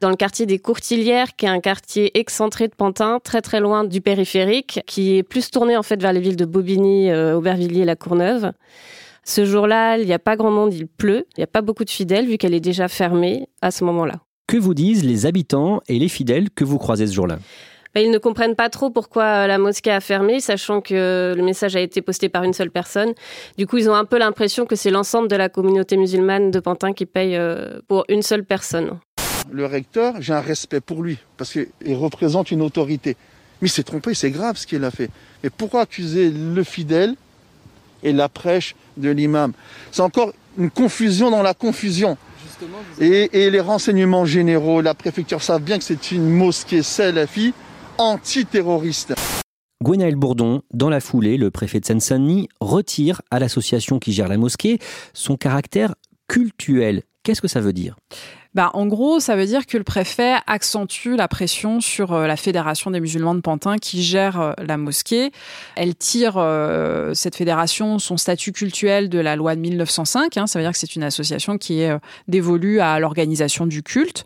dans 0.00 0.10
le 0.10 0.16
quartier 0.16 0.44
des 0.46 0.58
Courtilières, 0.58 1.36
qui 1.36 1.46
est 1.46 1.48
un 1.48 1.60
quartier 1.60 2.18
excentré 2.18 2.68
de 2.68 2.74
Pantin, 2.74 3.20
très 3.22 3.40
très 3.40 3.60
loin 3.60 3.84
du 3.84 4.00
périphérique, 4.00 4.80
qui 4.86 5.16
est 5.16 5.22
plus 5.22 5.50
tourné 5.50 5.76
en 5.76 5.82
fait 5.82 6.00
vers 6.00 6.12
les 6.12 6.20
villes 6.20 6.36
de 6.36 6.44
Bobigny, 6.44 7.10
euh, 7.10 7.36
Aubervilliers 7.36 7.82
et 7.82 7.86
La 7.86 7.96
Courneuve. 7.96 8.52
Ce 9.24 9.44
jour-là, 9.44 9.96
il 9.96 10.06
n'y 10.06 10.12
a 10.12 10.18
pas 10.18 10.36
grand 10.36 10.50
monde, 10.50 10.74
il 10.74 10.86
pleut, 10.86 11.26
il 11.36 11.40
n'y 11.40 11.44
a 11.44 11.48
pas 11.48 11.62
beaucoup 11.62 11.84
de 11.84 11.90
fidèles 11.90 12.26
vu 12.26 12.36
qu'elle 12.36 12.54
est 12.54 12.60
déjà 12.60 12.88
fermée 12.88 13.48
à 13.62 13.70
ce 13.70 13.84
moment-là. 13.84 14.16
Que 14.46 14.58
vous 14.58 14.74
disent 14.74 15.04
les 15.04 15.24
habitants 15.24 15.80
et 15.88 15.98
les 15.98 16.08
fidèles 16.08 16.50
que 16.50 16.64
vous 16.64 16.76
croisez 16.76 17.06
ce 17.06 17.14
jour-là? 17.14 17.38
Bah, 17.94 18.00
ils 18.00 18.10
ne 18.10 18.18
comprennent 18.18 18.56
pas 18.56 18.70
trop 18.70 18.90
pourquoi 18.90 19.46
la 19.46 19.58
mosquée 19.58 19.92
a 19.92 20.00
fermé, 20.00 20.40
sachant 20.40 20.80
que 20.80 21.32
le 21.36 21.42
message 21.44 21.76
a 21.76 21.80
été 21.80 22.02
posté 22.02 22.28
par 22.28 22.42
une 22.42 22.52
seule 22.52 22.70
personne. 22.70 23.12
Du 23.56 23.68
coup, 23.68 23.78
ils 23.78 23.88
ont 23.88 23.94
un 23.94 24.04
peu 24.04 24.18
l'impression 24.18 24.66
que 24.66 24.74
c'est 24.74 24.90
l'ensemble 24.90 25.28
de 25.28 25.36
la 25.36 25.48
communauté 25.48 25.96
musulmane 25.96 26.50
de 26.50 26.58
Pantin 26.58 26.92
qui 26.92 27.06
paye 27.06 27.36
euh, 27.36 27.78
pour 27.86 28.04
une 28.08 28.22
seule 28.22 28.44
personne. 28.44 28.98
Le 29.52 29.66
recteur, 29.66 30.14
j'ai 30.20 30.32
un 30.32 30.40
respect 30.40 30.80
pour 30.80 31.02
lui, 31.02 31.18
parce 31.36 31.52
qu'il 31.52 31.94
représente 31.94 32.50
une 32.50 32.62
autorité. 32.62 33.16
Mais 33.62 33.68
il 33.68 33.70
s'est 33.70 33.84
trompé, 33.84 34.14
c'est 34.14 34.32
grave 34.32 34.56
ce 34.56 34.66
qu'il 34.66 34.82
a 34.82 34.90
fait. 34.90 35.10
Mais 35.44 35.50
pourquoi 35.50 35.82
accuser 35.82 36.30
le 36.30 36.64
fidèle 36.64 37.14
et 38.02 38.12
la 38.12 38.28
prêche 38.28 38.74
de 38.96 39.10
l'imam? 39.10 39.52
C'est 39.92 40.02
encore 40.02 40.32
une 40.58 40.70
confusion 40.70 41.30
dans 41.30 41.42
la 41.42 41.54
confusion. 41.54 42.16
Et, 43.00 43.44
et, 43.44 43.50
les 43.50 43.60
renseignements 43.60 44.24
généraux, 44.24 44.80
la 44.80 44.94
préfecture 44.94 45.42
savent 45.42 45.62
bien 45.62 45.76
que 45.78 45.84
c'est 45.84 46.12
une 46.12 46.28
mosquée 46.30 46.82
salafi 46.82 47.52
antiterroriste. 47.98 49.14
Gwenaël 49.82 50.16
Bourdon, 50.16 50.62
dans 50.72 50.88
la 50.88 51.00
foulée, 51.00 51.36
le 51.36 51.50
préfet 51.50 51.80
de 51.80 51.84
Seine-Saint-Denis 51.84 52.48
retire 52.60 53.20
à 53.30 53.38
l'association 53.38 53.98
qui 53.98 54.12
gère 54.12 54.28
la 54.28 54.38
mosquée 54.38 54.78
son 55.12 55.36
caractère 55.36 55.94
cultuel. 56.28 57.02
Qu'est-ce 57.22 57.42
que 57.42 57.48
ça 57.48 57.60
veut 57.60 57.72
dire? 57.72 57.96
Bah, 58.54 58.70
en 58.74 58.86
gros, 58.86 59.18
ça 59.18 59.34
veut 59.34 59.46
dire 59.46 59.66
que 59.66 59.76
le 59.76 59.82
préfet 59.82 60.36
accentue 60.46 61.16
la 61.16 61.26
pression 61.26 61.80
sur 61.80 62.12
euh, 62.12 62.26
la 62.28 62.36
Fédération 62.36 62.92
des 62.92 63.00
musulmans 63.00 63.34
de 63.34 63.40
Pantin 63.40 63.78
qui 63.78 64.02
gère 64.02 64.40
euh, 64.40 64.52
la 64.58 64.76
mosquée. 64.76 65.32
Elle 65.74 65.96
tire, 65.96 66.34
euh, 66.36 67.14
cette 67.14 67.34
fédération, 67.34 67.98
son 67.98 68.16
statut 68.16 68.52
cultuel 68.52 69.08
de 69.08 69.18
la 69.18 69.34
loi 69.34 69.56
de 69.56 69.60
1905. 69.60 70.36
Hein. 70.36 70.46
ça 70.46 70.58
veut 70.58 70.64
dire 70.64 70.70
que 70.70 70.78
c'est 70.78 70.94
une 70.94 71.02
association 71.02 71.58
qui 71.58 71.80
est 71.80 71.92
dévolue 72.28 72.78
à 72.78 73.00
l'organisation 73.00 73.66
du 73.66 73.82
culte. 73.82 74.24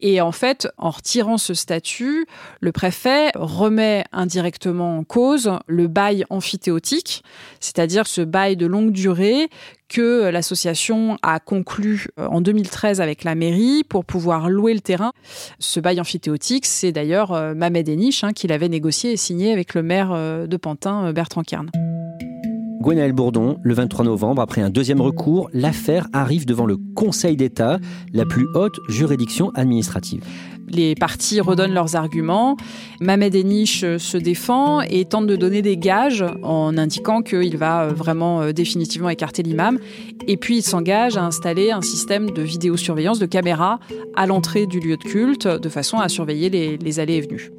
Et 0.00 0.20
en 0.20 0.32
fait, 0.32 0.68
en 0.76 0.90
retirant 0.90 1.38
ce 1.38 1.54
statut, 1.54 2.26
le 2.60 2.72
préfet 2.72 3.30
remet 3.34 4.04
indirectement 4.12 4.98
en 4.98 5.04
cause 5.04 5.52
le 5.66 5.86
bail 5.86 6.24
amphithéotique, 6.30 7.22
c'est-à-dire 7.60 8.06
ce 8.06 8.22
bail 8.22 8.56
de 8.56 8.66
longue 8.66 8.92
durée 8.92 9.48
que 9.88 10.28
l'association 10.28 11.18
a 11.22 11.40
conclu 11.40 12.08
en 12.16 12.40
2013 12.40 13.00
avec 13.00 13.24
la 13.24 13.34
mairie 13.34 13.84
pour 13.88 14.04
pouvoir 14.04 14.48
louer 14.48 14.74
le 14.74 14.80
terrain. 14.80 15.12
Ce 15.58 15.80
bail 15.80 16.00
amphithéotique, 16.00 16.66
c'est 16.66 16.92
d'ailleurs 16.92 17.32
euh, 17.32 17.54
Mamed 17.54 17.88
Enish 17.88 18.24
hein, 18.24 18.32
qui 18.32 18.46
l'avait 18.46 18.68
négocié 18.68 19.12
et 19.12 19.16
signé 19.16 19.52
avec 19.52 19.74
le 19.74 19.82
maire 19.82 20.10
euh, 20.12 20.46
de 20.46 20.56
Pantin, 20.56 21.06
euh, 21.06 21.12
Bertrand 21.12 21.42
Kern. 21.42 21.70
Gwenaël 22.80 23.12
Bourdon, 23.12 23.58
le 23.62 23.74
23 23.74 24.04
novembre, 24.04 24.40
après 24.40 24.62
un 24.62 24.70
deuxième 24.70 25.00
recours, 25.00 25.50
l'affaire 25.52 26.06
arrive 26.12 26.46
devant 26.46 26.64
le 26.64 26.76
Conseil 26.94 27.36
d'État, 27.36 27.78
la 28.12 28.24
plus 28.24 28.46
haute 28.54 28.78
juridiction 28.88 29.50
administrative. 29.54 30.22
Les 30.70 30.94
partis 30.94 31.40
redonnent 31.40 31.74
leurs 31.74 31.96
arguments. 31.96 32.56
Mamed 33.00 33.34
Enish 33.34 33.84
euh, 33.84 33.98
se 33.98 34.16
défend 34.16 34.80
et 34.82 35.04
tente 35.04 35.26
de 35.26 35.36
donner 35.36 35.62
des 35.62 35.76
gages 35.76 36.24
en 36.42 36.76
indiquant 36.76 37.22
qu'il 37.22 37.56
va 37.56 37.84
euh, 37.84 37.88
vraiment 37.88 38.42
euh, 38.42 38.52
définitivement 38.52 39.08
écarter 39.08 39.42
l'imam. 39.42 39.78
Et 40.26 40.36
puis 40.36 40.58
il 40.58 40.62
s'engage 40.62 41.16
à 41.16 41.24
installer 41.24 41.70
un 41.70 41.82
système 41.82 42.30
de 42.30 42.42
vidéosurveillance, 42.42 43.18
de 43.18 43.26
caméras 43.26 43.78
à 44.14 44.26
l'entrée 44.26 44.66
du 44.66 44.80
lieu 44.80 44.96
de 44.96 45.04
culte, 45.04 45.46
de 45.46 45.68
façon 45.68 45.98
à 45.98 46.08
surveiller 46.08 46.50
les 46.50 47.00
allées 47.00 47.14
et 47.14 47.20
venues. 47.20 47.50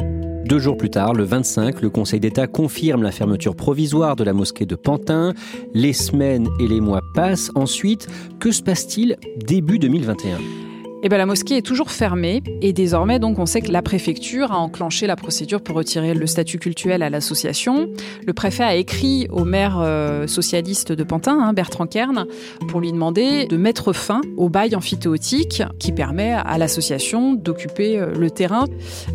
Deux 0.49 0.57
jours 0.57 0.77
plus 0.77 0.89
tard, 0.89 1.13
le 1.13 1.25
25, 1.25 1.79
le 1.81 1.91
Conseil 1.91 2.19
d'État 2.19 2.47
confirme 2.47 3.03
la 3.03 3.11
fermeture 3.11 3.55
provisoire 3.55 4.15
de 4.15 4.23
la 4.23 4.33
mosquée 4.33 4.65
de 4.65 4.75
Pantin. 4.75 5.35
Les 5.75 5.93
semaines 5.93 6.47
et 6.59 6.67
les 6.67 6.81
mois 6.81 7.01
passent. 7.13 7.51
Ensuite, 7.53 8.07
que 8.39 8.51
se 8.51 8.63
passe-t-il 8.63 9.17
début 9.45 9.77
2021 9.77 10.68
eh 11.01 11.09
ben, 11.09 11.17
la 11.17 11.25
mosquée 11.25 11.57
est 11.57 11.65
toujours 11.65 11.91
fermée 11.91 12.43
et 12.61 12.73
désormais 12.73 13.19
donc 13.19 13.39
on 13.39 13.45
sait 13.45 13.61
que 13.61 13.71
la 13.71 13.81
préfecture 13.81 14.51
a 14.51 14.57
enclenché 14.57 15.07
la 15.07 15.15
procédure 15.15 15.61
pour 15.61 15.75
retirer 15.75 16.13
le 16.13 16.27
statut 16.27 16.59
cultuel 16.59 17.03
à 17.03 17.09
l'association. 17.09 17.89
Le 18.25 18.33
préfet 18.33 18.63
a 18.63 18.75
écrit 18.75 19.27
au 19.29 19.45
maire 19.45 19.79
euh, 19.79 20.27
socialiste 20.27 20.91
de 20.91 21.03
Pantin, 21.03 21.39
hein, 21.39 21.53
Bertrand 21.53 21.87
Kern, 21.87 22.25
pour 22.67 22.81
lui 22.81 22.91
demander 22.91 23.45
de 23.45 23.55
mettre 23.55 23.93
fin 23.93 24.21
au 24.37 24.49
bail 24.49 24.75
amphithéotique 24.75 25.63
qui 25.79 25.91
permet 25.91 26.33
à 26.33 26.57
l'association 26.57 27.33
d'occuper 27.33 27.97
euh, 27.97 28.13
le 28.13 28.29
terrain 28.29 28.65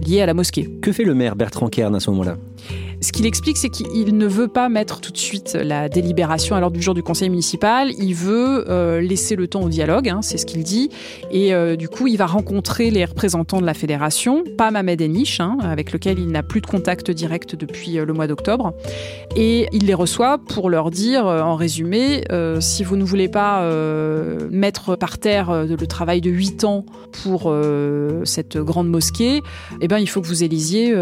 lié 0.07 0.23
à 0.23 0.27
la 0.27 0.35
mosquée. 0.35 0.71
Que 0.81 0.93
fait 0.93 1.05
le 1.05 1.15
maire 1.15 1.37
Bertrand 1.37 1.69
Kern 1.69 1.95
à 1.95 2.01
ce 2.01 2.11
moment-là? 2.11 2.37
Ce 3.05 3.13
qu'il 3.13 3.27
explique, 3.27 3.59
c'est 3.59 3.69
qu'il 3.69 4.17
ne 4.17 4.27
veut 4.27 4.49
pas 4.49 4.71
mettre 4.71 5.01
tout 5.01 5.13
de 5.13 5.19
suite 5.19 5.53
la 5.53 5.91
délibération 5.91 6.57
à 6.57 6.61
l'ordre 6.61 6.77
du 6.77 6.83
jour 6.83 6.95
du 6.95 7.03
conseil 7.03 7.29
municipal. 7.29 7.91
Il 7.99 8.15
veut 8.15 8.65
euh, 8.71 9.01
laisser 9.01 9.37
le 9.37 9.47
temps 9.47 9.61
au 9.61 9.69
dialogue, 9.69 10.09
hein, 10.09 10.21
c'est 10.23 10.39
ce 10.39 10.47
qu'il 10.47 10.63
dit. 10.63 10.89
Et 11.31 11.53
euh, 11.53 11.77
du 11.77 11.91
coup, 11.91 12.07
il 12.07 12.17
va 12.17 12.25
rencontrer 12.25 12.91
les 12.91 13.05
représentants 13.05 13.61
de 13.61 13.67
la 13.67 13.75
fédération, 13.75 14.43
pas 14.57 14.71
Mamed 14.71 15.03
Enish, 15.03 15.41
hein, 15.41 15.59
avec 15.63 15.93
lequel 15.93 16.19
il 16.19 16.29
n'a 16.29 16.43
plus 16.43 16.63
de 16.63 16.67
contact 16.67 17.11
direct 17.11 17.57
depuis 17.57 17.99
euh, 17.99 18.07
le 18.07 18.15
mois 18.15 18.27
d'octobre. 18.27 18.73
Et 19.37 19.69
il 19.73 19.85
les 19.85 19.95
reçoit 19.95 20.39
pour 20.39 20.71
leur 20.71 20.91
dire, 20.91 21.27
en 21.27 21.57
résumé, 21.57 22.25
si 22.61 22.85
vous 22.85 22.97
ne 22.97 23.05
voulez 23.05 23.29
pas 23.29 23.69
mettre 24.51 24.95
par 24.97 25.19
terre 25.19 25.67
le 25.67 25.87
travail 25.87 26.21
de 26.21 26.31
8 26.31 26.65
ans 26.65 26.85
pour 27.11 27.53
cette 28.25 28.57
grande 28.59 28.89
mosquée, 28.89 29.43
eh 29.81 29.89
ben, 29.89 29.99
il 29.99 30.09
faut 30.09 30.21
que 30.21 30.29
vous 30.29 30.45
élisiez 30.45 30.95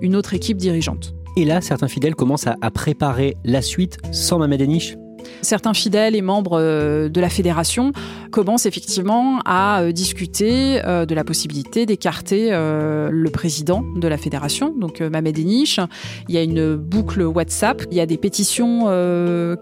une 0.00 0.14
autre 0.14 0.34
équipe 0.34 0.56
dirigeante. 0.56 1.09
Et 1.36 1.44
là, 1.44 1.60
certains 1.60 1.88
fidèles 1.88 2.14
commencent 2.14 2.46
à, 2.46 2.70
préparer 2.70 3.36
la 3.44 3.62
suite 3.62 3.98
sans 4.12 4.38
Mamed 4.38 4.62
Enish 4.62 4.96
Certains 5.42 5.74
fidèles 5.74 6.14
et 6.16 6.22
membres 6.22 6.58
euh, 6.58 7.08
de 7.08 7.20
la 7.20 7.28
fédération 7.28 7.92
commencent 8.30 8.66
effectivement 8.66 9.40
à 9.44 9.82
euh, 9.82 9.92
discuter 9.92 10.80
euh, 10.84 11.06
de 11.06 11.14
la 11.14 11.24
possibilité 11.24 11.86
d'écarter 11.86 12.50
le 12.50 13.30
président 13.30 13.82
de 13.96 14.08
la 14.08 14.16
fédération, 14.16 14.74
donc 14.78 15.00
Mamed 15.00 15.38
Enish. 15.38 15.80
Il 16.28 16.34
y 16.34 16.38
a 16.38 16.42
une 16.42 16.76
boucle 16.76 17.22
WhatsApp, 17.22 17.82
il 17.90 17.96
y 17.96 18.00
a 18.00 18.06
des 18.06 18.16
pétitions 18.16 18.86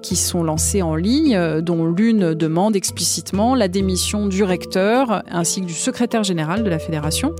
qui 0.02 0.16
sont 0.16 0.42
lancées 0.42 0.82
en 0.82 0.94
ligne, 0.94 1.60
dont 1.60 1.86
l'une 1.86 2.34
demande 2.34 2.76
explicitement 2.76 3.54
la 3.54 3.68
démission 3.68 4.26
du 4.26 4.42
recteur 4.42 5.22
ainsi 5.30 5.60
que 5.60 5.66
du 5.66 5.74
secrétaire 5.74 6.24
général 6.24 6.62
de 6.62 6.70
la 6.70 6.78
fédération 6.78 7.34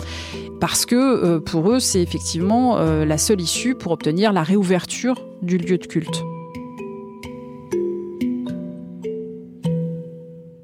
parce 0.60 0.86
que 0.86 1.38
pour 1.38 1.70
eux, 1.70 1.80
c'est 1.80 2.02
effectivement 2.02 2.78
la 2.78 3.18
seule 3.18 3.40
issue 3.40 3.74
pour 3.74 3.92
obtenir 3.92 4.32
la 4.32 4.42
réouverture 4.42 5.26
du 5.42 5.58
lieu 5.58 5.78
de 5.78 5.86
culte. 5.86 6.22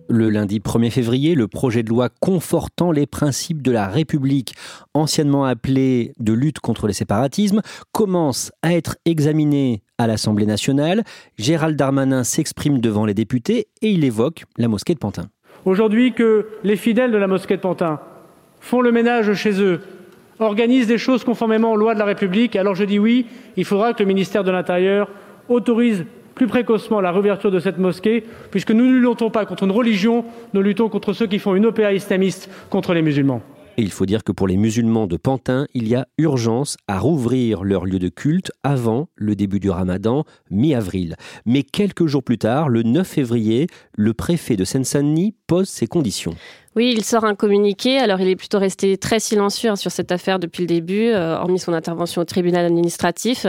Le 0.09 0.31
lundi 0.31 0.61
1er 0.61 0.91
février, 0.91 1.35
le 1.35 1.49
projet 1.49 1.83
de 1.83 1.89
loi 1.89 2.09
confortant 2.21 2.93
les 2.93 3.05
principes 3.05 3.63
de 3.63 3.73
la 3.73 3.89
République, 3.89 4.55
anciennement 4.95 5.45
appelé 5.45 6.13
de 6.21 6.33
lutte 6.33 6.61
contre 6.61 6.87
les 6.87 6.93
séparatismes, 6.93 7.63
commence 7.91 8.53
à 8.63 8.75
être 8.75 8.97
examiné 9.07 9.83
à 9.99 10.07
l'Assemblée 10.07 10.47
nationale. 10.47 11.03
Gérald 11.37 11.77
Darmanin 11.77 12.23
s'exprime 12.23 12.79
devant 12.79 13.07
les 13.07 13.15
députés 13.15 13.67
et 13.83 13.91
il 13.91 14.05
évoque 14.05 14.45
la 14.57 14.69
mosquée 14.69 14.95
de 14.95 15.01
Pantin. 15.01 15.25
Aujourd'hui 15.65 16.13
que 16.13 16.47
les 16.63 16.77
fidèles 16.77 17.11
de 17.11 17.19
la 17.19 17.27
mosquée 17.27 17.57
de 17.57 17.63
Pantin 17.63 17.99
font 18.65 18.81
le 18.81 18.93
ménage 18.93 19.35
chez 19.35 19.61
eux, 19.61 19.83
organisent 20.39 20.87
des 20.87 20.97
choses 20.97 21.23
conformément 21.23 21.73
aux 21.73 21.77
lois 21.77 21.93
de 21.93 21.99
la 21.99 22.07
République, 22.07 22.57
alors 22.57 22.75
je 22.75 22.85
dis 22.85 22.99
oui, 22.99 23.27
il 23.59 23.67
faudra 23.67 23.93
que 23.93 24.03
le 24.03 24.09
ministère 24.09 24.43
de 24.43 24.51
l'Intérieur 24.51 25.11
autorise 25.51 26.07
plus 26.35 26.47
précocement 26.47 27.03
la 27.03 27.13
réouverture 27.13 27.51
de 27.51 27.61
cette 27.61 27.77
mosquée, 27.77 28.25
puisque 28.51 28.71
nous 28.71 28.87
ne 28.87 28.99
luttons 28.99 29.29
pas 29.29 29.45
contre 29.45 29.65
une 29.65 29.71
religion, 29.71 30.25
nous 30.55 30.63
luttons 30.63 30.89
contre 30.89 31.13
ceux 31.13 31.27
qui 31.27 31.39
font 31.39 31.55
une 31.55 31.67
opéra 31.67 31.93
islamiste 31.93 32.49
contre 32.71 32.95
les 32.95 33.03
musulmans. 33.03 33.43
Il 33.77 33.91
faut 33.91 34.07
dire 34.07 34.23
que 34.23 34.33
pour 34.33 34.47
les 34.47 34.57
musulmans 34.57 35.09
de 35.09 35.17
Pantin, 35.17 35.67
il 35.75 35.89
y 35.89 35.97
a 35.97 36.07
urgence 36.17 36.77
à 36.87 36.99
rouvrir 36.99 37.65
leur 37.65 37.85
lieu 37.85 37.99
de 37.99 38.09
culte 38.09 38.53
avant 38.63 39.09
le 39.17 39.35
début 39.35 39.59
du 39.59 39.69
ramadan, 39.69 40.25
mi-avril. 40.51 41.17
Mais 41.45 41.65
quelques 41.65 42.07
jours 42.07 42.23
plus 42.23 42.39
tard, 42.39 42.69
le 42.69 42.83
9 42.83 43.07
février, 43.07 43.67
le 43.97 44.15
préfet 44.15 44.57
de 44.57 44.65
Seine-Saint-Denis 44.65 45.35
pose 45.49 45.69
ses 45.69 45.89
conditions. 45.89 46.35
Oui, 46.77 46.93
il 46.97 47.05
sort 47.05 47.25
un 47.25 47.37
communiqué. 47.37 47.99
Alors, 47.99 48.21
il 48.21 48.27
est 48.27 48.35
plutôt 48.35 48.59
resté 48.59 48.97
très 48.97 49.21
silencieux 49.21 49.71
hein, 49.71 49.77
sur 49.77 49.93
cette 49.93 50.11
affaire 50.11 50.41
depuis 50.41 50.63
le 50.63 50.67
début, 50.67 51.07
euh, 51.07 51.37
hormis 51.37 51.61
son 51.61 51.73
intervention 51.73 52.23
au 52.23 52.25
tribunal 52.25 52.67
administratif. 52.67 53.47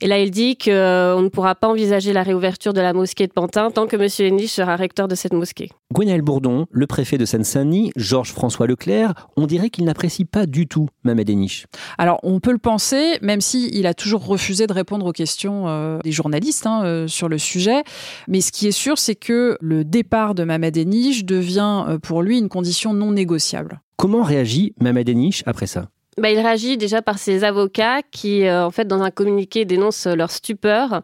Et 0.00 0.08
là, 0.08 0.18
il 0.18 0.32
dit 0.32 0.58
qu'on 0.58 0.70
euh, 0.72 1.20
ne 1.20 1.28
pourra 1.28 1.54
pas 1.54 1.68
envisager 1.68 2.12
la 2.12 2.24
réouverture 2.24 2.72
de 2.72 2.80
la 2.80 2.92
mosquée 2.92 3.28
de 3.28 3.32
Pantin 3.32 3.70
tant 3.70 3.86
que 3.86 3.94
M. 3.94 4.08
Henich 4.18 4.50
sera 4.50 4.74
recteur 4.74 5.06
de 5.06 5.14
cette 5.14 5.32
mosquée. 5.32 5.70
Gwenaël 5.94 6.22
Bourdon, 6.22 6.66
le 6.72 6.88
préfet 6.88 7.18
de 7.18 7.24
Seine-Saint-Denis, 7.24 7.92
Georges-François 7.94 8.66
Leclerc, 8.66 9.14
on 9.36 9.46
dirait 9.46 9.70
qu'il 9.70 9.84
n'apprécie 9.84 10.24
pas 10.24 10.46
du 10.46 10.66
tout 10.66 10.88
Mamed 11.04 11.30
Henich. 11.30 11.66
Alors, 11.98 12.18
on 12.24 12.40
peut 12.40 12.50
le 12.50 12.58
penser, 12.58 13.18
même 13.22 13.40
s'il 13.40 13.72
il 13.76 13.86
a 13.86 13.94
toujours 13.94 14.26
refusé 14.26 14.66
de 14.66 14.72
répondre 14.72 15.06
aux 15.06 15.12
questions 15.12 15.68
euh, 15.68 16.00
des 16.02 16.10
journalistes 16.10 16.66
hein, 16.66 17.06
sur 17.06 17.28
le 17.28 17.38
sujet. 17.38 17.84
Mais 18.26 18.40
ce 18.40 18.50
qui 18.50 18.66
est 18.66 18.72
sûr, 18.72 18.98
c'est 18.98 19.14
que 19.14 19.56
le 19.60 19.84
départ 19.84 20.34
de 20.34 20.42
Mamed 20.42 20.76
Henich 20.76 21.24
devient 21.24 21.98
pour 22.02 22.22
lui 22.22 22.38
une 22.38 22.48
conditions 22.56 22.94
non 22.94 23.12
négociables. 23.12 23.80
Comment 23.98 24.22
réagit 24.22 24.74
Mamed 24.80 25.08
Enish 25.10 25.42
après 25.44 25.66
ça? 25.66 25.88
Bah, 26.18 26.30
il 26.30 26.38
réagit 26.38 26.78
déjà 26.78 27.02
par 27.02 27.18
ses 27.18 27.44
avocats 27.44 28.00
qui, 28.10 28.46
euh, 28.46 28.64
en 28.64 28.70
fait, 28.70 28.88
dans 28.88 29.02
un 29.02 29.10
communiqué, 29.10 29.66
dénoncent 29.66 30.06
leur 30.06 30.30
stupeur. 30.30 31.02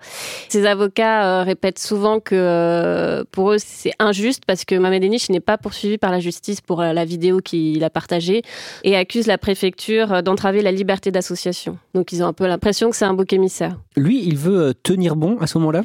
Ces 0.49 0.65
avocats 0.65 1.27
euh, 1.27 1.43
répètent 1.43 1.79
souvent 1.79 2.19
que 2.21 2.35
euh, 2.35 3.23
pour 3.31 3.53
eux, 3.53 3.59
c'est 3.59 3.93
injuste 3.99 4.45
parce 4.47 4.65
que 4.65 4.75
Mamed 4.75 5.05
Enish 5.05 5.29
n'est 5.29 5.41
pas 5.41 5.59
poursuivi 5.59 5.99
par 5.99 6.11
la 6.11 6.21
justice 6.21 6.63
pour 6.63 6.81
la 6.81 7.05
vidéo 7.05 7.41
qu'il 7.41 7.85
a 7.85 7.91
partagée 7.91 8.41
et 8.85 8.97
accuse 8.97 9.27
la 9.27 9.37
préfecture 9.37 10.23
d'entraver 10.23 10.63
la 10.63 10.73
liberté 10.73 11.11
d'association. 11.11 11.77
Donc, 11.93 12.13
ils 12.13 12.23
ont 12.23 12.27
un 12.27 12.33
peu 12.33 12.47
l'impression 12.47 12.89
que 12.89 12.97
c'est 12.97 13.05
un 13.05 13.13
bouc 13.13 13.31
émissaire. 13.35 13.77
Lui, 13.99 14.23
il 14.25 14.39
veut 14.39 14.73
tenir 14.83 15.15
bon 15.15 15.37
à 15.41 15.47
ce 15.47 15.59
moment-là? 15.59 15.83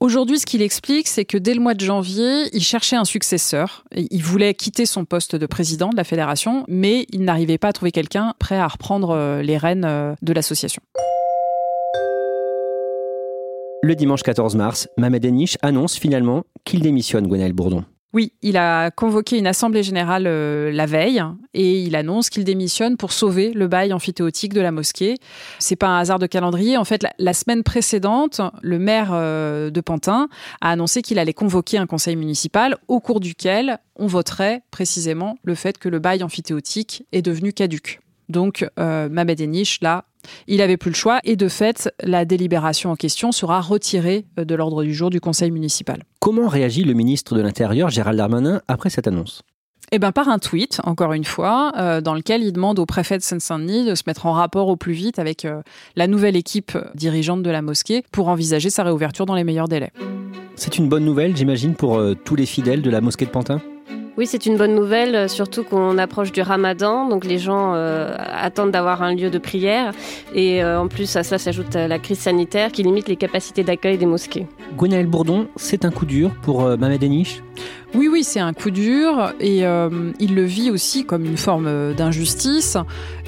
Aujourd'hui, 0.00 0.38
ce 0.38 0.46
qu'il 0.46 0.62
explique, 0.62 1.08
c'est 1.08 1.26
que 1.26 1.36
dès 1.36 1.52
le 1.52 1.60
mois 1.60 1.74
de 1.74 1.84
janvier, 1.84 2.48
il 2.54 2.62
cherchait 2.62 2.96
un 2.96 3.04
successeur. 3.04 3.84
Il 3.94 4.22
voulait 4.22 4.54
quitter 4.54 4.86
son 4.86 5.04
poste 5.04 5.36
de 5.36 5.44
président 5.44 5.90
de 5.90 5.96
la 5.96 6.04
fédération, 6.04 6.64
mais 6.68 7.06
il 7.10 7.22
n'arrivait 7.22 7.58
pas 7.58 7.68
à 7.68 7.72
trouver 7.74 7.92
quelqu'un 7.92 8.32
prêt 8.38 8.56
à 8.56 8.66
reprendre 8.66 9.10
euh, 9.10 9.42
les 9.42 9.58
rênes 9.58 9.84
euh, 9.84 10.14
de 10.22 10.32
l'association. 10.32 10.80
Le 13.82 13.94
dimanche 13.94 14.22
14 14.22 14.56
mars, 14.56 14.88
Mamed 14.96 15.22
Enish 15.22 15.58
annonce 15.60 15.98
finalement 15.98 16.44
qu'il 16.64 16.80
démissionne 16.80 17.26
Gwenaël 17.26 17.52
Bourdon. 17.52 17.84
Oui, 18.12 18.32
il 18.42 18.56
a 18.56 18.90
convoqué 18.90 19.38
une 19.38 19.46
assemblée 19.46 19.84
générale 19.84 20.24
euh, 20.26 20.72
la 20.72 20.86
veille 20.86 21.22
et 21.54 21.80
il 21.80 21.94
annonce 21.94 22.28
qu'il 22.28 22.42
démissionne 22.42 22.96
pour 22.96 23.12
sauver 23.12 23.52
le 23.52 23.68
bail 23.68 23.92
amphithéotique 23.92 24.52
de 24.52 24.60
la 24.60 24.72
mosquée. 24.72 25.14
C'est 25.60 25.76
pas 25.76 25.86
un 25.86 26.00
hasard 26.00 26.18
de 26.18 26.26
calendrier. 26.26 26.76
En 26.76 26.84
fait, 26.84 27.06
la, 27.18 27.32
semaine 27.34 27.62
précédente, 27.62 28.40
le 28.62 28.80
maire 28.80 29.10
euh, 29.12 29.70
de 29.70 29.80
Pantin 29.80 30.28
a 30.60 30.70
annoncé 30.70 31.02
qu'il 31.02 31.20
allait 31.20 31.32
convoquer 31.32 31.78
un 31.78 31.86
conseil 31.86 32.16
municipal 32.16 32.76
au 32.88 32.98
cours 32.98 33.20
duquel 33.20 33.78
on 33.94 34.08
voterait 34.08 34.62
précisément 34.72 35.36
le 35.44 35.54
fait 35.54 35.78
que 35.78 35.88
le 35.88 36.00
bail 36.00 36.24
amphithéotique 36.24 37.04
est 37.12 37.22
devenu 37.22 37.52
caduque. 37.52 38.00
Donc, 38.30 38.66
euh, 38.78 39.08
Mamed 39.08 39.40
Enish, 39.40 39.80
là, 39.82 40.04
il 40.46 40.58
n'avait 40.58 40.76
plus 40.76 40.90
le 40.90 40.96
choix 40.96 41.20
et 41.24 41.36
de 41.36 41.48
fait, 41.48 41.92
la 42.02 42.24
délibération 42.24 42.90
en 42.90 42.96
question 42.96 43.32
sera 43.32 43.60
retirée 43.60 44.26
euh, 44.38 44.44
de 44.44 44.54
l'ordre 44.54 44.84
du 44.84 44.94
jour 44.94 45.10
du 45.10 45.20
conseil 45.20 45.50
municipal. 45.50 46.04
Comment 46.20 46.48
réagit 46.48 46.84
le 46.84 46.94
ministre 46.94 47.36
de 47.36 47.42
l'Intérieur, 47.42 47.90
Gérald 47.90 48.18
Darmanin, 48.18 48.60
après 48.68 48.90
cette 48.90 49.06
annonce? 49.06 49.42
Eh 49.92 49.98
ben, 49.98 50.12
par 50.12 50.28
un 50.28 50.38
tweet, 50.38 50.80
encore 50.84 51.14
une 51.14 51.24
fois, 51.24 51.72
euh, 51.76 52.00
dans 52.00 52.14
lequel 52.14 52.44
il 52.44 52.52
demande 52.52 52.78
au 52.78 52.86
préfet 52.86 53.18
de 53.18 53.22
Seine-Saint-Denis 53.22 53.84
de 53.84 53.96
se 53.96 54.04
mettre 54.06 54.26
en 54.26 54.32
rapport 54.32 54.68
au 54.68 54.76
plus 54.76 54.92
vite 54.92 55.18
avec 55.18 55.44
euh, 55.44 55.62
la 55.96 56.06
nouvelle 56.06 56.36
équipe 56.36 56.78
dirigeante 56.94 57.42
de 57.42 57.50
la 57.50 57.60
mosquée 57.60 58.04
pour 58.12 58.28
envisager 58.28 58.70
sa 58.70 58.84
réouverture 58.84 59.26
dans 59.26 59.34
les 59.34 59.42
meilleurs 59.42 59.68
délais. 59.68 59.90
C'est 60.54 60.78
une 60.78 60.88
bonne 60.88 61.04
nouvelle, 61.04 61.36
j'imagine, 61.36 61.74
pour 61.74 62.00
tous 62.24 62.36
les 62.36 62.44
fidèles 62.44 62.82
de 62.82 62.90
la 62.90 63.00
mosquée 63.00 63.24
de 63.24 63.30
Pantin? 63.30 63.62
Oui, 64.16 64.26
c'est 64.26 64.46
une 64.46 64.56
bonne 64.56 64.74
nouvelle, 64.74 65.14
euh, 65.14 65.28
surtout 65.28 65.62
qu'on 65.62 65.96
approche 65.96 66.32
du 66.32 66.42
ramadan, 66.42 67.08
donc 67.08 67.24
les 67.24 67.38
gens 67.38 67.74
euh, 67.74 68.14
attendent 68.18 68.72
d'avoir 68.72 69.02
un 69.02 69.14
lieu 69.14 69.30
de 69.30 69.38
prière. 69.38 69.92
Et 70.34 70.62
euh, 70.62 70.80
en 70.80 70.88
plus, 70.88 71.16
à 71.16 71.22
ça 71.22 71.38
s'ajoute 71.38 71.74
la 71.74 71.98
crise 71.98 72.18
sanitaire 72.18 72.72
qui 72.72 72.82
limite 72.82 73.08
les 73.08 73.16
capacités 73.16 73.62
d'accueil 73.62 73.98
des 73.98 74.06
mosquées. 74.06 74.46
Gwenaël 74.76 75.06
Bourdon, 75.06 75.48
c'est 75.56 75.84
un 75.84 75.90
coup 75.90 76.06
dur 76.06 76.30
pour 76.42 76.62
Mamed 76.62 77.02
Enish 77.02 77.42
oui, 77.92 78.08
oui, 78.08 78.22
c'est 78.22 78.38
un 78.38 78.52
coup 78.52 78.70
dur 78.70 79.32
et 79.40 79.66
euh, 79.66 80.12
il 80.20 80.36
le 80.36 80.44
vit 80.44 80.70
aussi 80.70 81.04
comme 81.04 81.24
une 81.24 81.36
forme 81.36 81.92
d'injustice. 81.94 82.76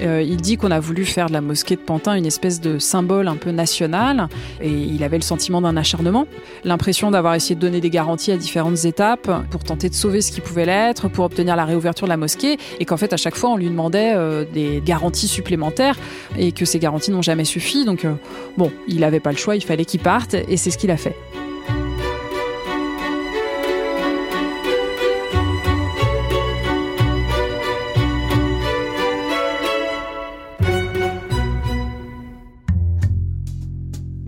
Euh, 0.00 0.22
il 0.22 0.36
dit 0.36 0.56
qu'on 0.56 0.70
a 0.70 0.78
voulu 0.78 1.04
faire 1.04 1.26
de 1.26 1.32
la 1.32 1.40
mosquée 1.40 1.74
de 1.74 1.80
Pantin 1.80 2.14
une 2.14 2.26
espèce 2.26 2.60
de 2.60 2.78
symbole 2.78 3.26
un 3.26 3.34
peu 3.34 3.50
national 3.50 4.28
et 4.60 4.70
il 4.70 5.02
avait 5.02 5.16
le 5.16 5.24
sentiment 5.24 5.60
d'un 5.60 5.76
acharnement, 5.76 6.28
l'impression 6.62 7.10
d'avoir 7.10 7.34
essayé 7.34 7.56
de 7.56 7.60
donner 7.60 7.80
des 7.80 7.90
garanties 7.90 8.30
à 8.30 8.36
différentes 8.36 8.84
étapes 8.84 9.28
pour 9.50 9.64
tenter 9.64 9.88
de 9.88 9.94
sauver 9.94 10.20
ce 10.20 10.30
qui 10.30 10.40
pouvait 10.40 10.66
l'être, 10.66 11.08
pour 11.08 11.24
obtenir 11.24 11.56
la 11.56 11.64
réouverture 11.64 12.06
de 12.06 12.10
la 12.10 12.16
mosquée 12.16 12.56
et 12.78 12.84
qu'en 12.84 12.96
fait 12.96 13.12
à 13.12 13.16
chaque 13.16 13.36
fois 13.36 13.50
on 13.50 13.56
lui 13.56 13.68
demandait 13.68 14.12
euh, 14.14 14.44
des 14.54 14.80
garanties 14.84 15.28
supplémentaires 15.28 15.98
et 16.38 16.52
que 16.52 16.64
ces 16.64 16.78
garanties 16.78 17.10
n'ont 17.10 17.22
jamais 17.22 17.44
suffi. 17.44 17.84
Donc 17.84 18.06
bon, 18.56 18.70
il 18.86 19.00
n'avait 19.00 19.20
pas 19.20 19.32
le 19.32 19.38
choix, 19.38 19.56
il 19.56 19.64
fallait 19.64 19.84
qu'il 19.84 20.00
parte 20.00 20.34
et 20.34 20.56
c'est 20.56 20.70
ce 20.70 20.78
qu'il 20.78 20.92
a 20.92 20.96
fait. 20.96 21.16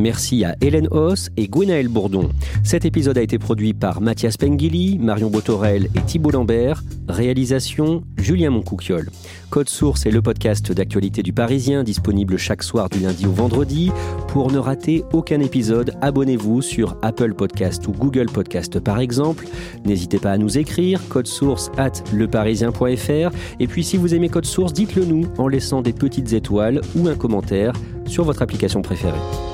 Merci 0.05 0.45
à 0.45 0.55
Hélène 0.61 0.89
Hoss 0.91 1.31
et 1.39 1.49
Gwenaël 1.49 1.89
Bourdon. 1.89 2.29
Cet 2.63 2.85
épisode 2.85 3.17
a 3.17 3.23
été 3.23 3.39
produit 3.39 3.73
par 3.73 4.03
Mathias 4.03 4.37
Pengili, 4.37 4.99
Marion 4.99 5.31
Botorel 5.31 5.89
et 5.97 6.03
Thibault 6.03 6.31
Lambert. 6.31 6.85
Réalisation 7.09 8.05
Julien 8.19 8.51
Moncouquiol. 8.51 9.09
Code 9.49 9.71
Source 9.71 10.05
est 10.05 10.11
le 10.11 10.21
podcast 10.21 10.71
d'actualité 10.73 11.23
du 11.23 11.33
Parisien, 11.33 11.85
disponible 11.85 12.37
chaque 12.37 12.63
soir 12.63 12.91
du 12.91 12.99
lundi 12.99 13.25
au 13.25 13.33
vendredi. 13.33 13.93
Pour 14.29 14.53
ne 14.53 14.59
rater 14.59 15.05
aucun 15.15 15.41
épisode, 15.41 15.95
abonnez-vous 16.03 16.61
sur 16.61 16.99
Apple 17.01 17.33
Podcast 17.33 17.89
ou 17.89 17.93
Google 17.93 18.27
Podcast 18.27 18.81
par 18.81 19.01
exemple. 19.01 19.47
N'hésitez 19.87 20.19
pas 20.19 20.33
à 20.33 20.37
nous 20.37 20.59
écrire, 20.59 21.01
code 21.09 21.29
source 21.29 21.71
at 21.79 21.93
leparisien.fr. 22.13 23.35
Et 23.59 23.67
puis 23.67 23.83
si 23.83 23.97
vous 23.97 24.15
aimez 24.15 24.29
Code 24.29 24.45
Source, 24.45 24.75
dites-le 24.75 25.07
nous 25.07 25.29
en 25.39 25.49
laissant 25.49 25.81
des 25.81 25.95
petites 25.95 26.35
étoiles 26.35 26.83
ou 26.95 27.09
un 27.09 27.15
commentaire 27.15 27.73
sur 28.05 28.25
votre 28.25 28.43
application 28.43 28.83
préférée. 28.83 29.54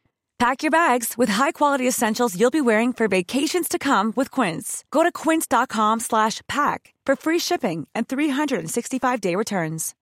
Pack 0.41 0.63
your 0.63 0.71
bags 0.71 1.19
with 1.19 1.29
high-quality 1.29 1.87
essentials 1.87 2.35
you'll 2.35 2.49
be 2.49 2.61
wearing 2.61 2.93
for 2.93 3.07
vacations 3.07 3.67
to 3.69 3.77
come 3.77 4.11
with 4.15 4.31
Quince. 4.31 4.83
Go 4.89 5.03
to 5.03 5.11
quince.com 5.11 5.99
slash 5.99 6.41
pack 6.47 6.95
for 7.05 7.15
free 7.15 7.37
shipping 7.37 7.87
and 7.93 8.07
365-day 8.07 9.35
returns. 9.35 9.93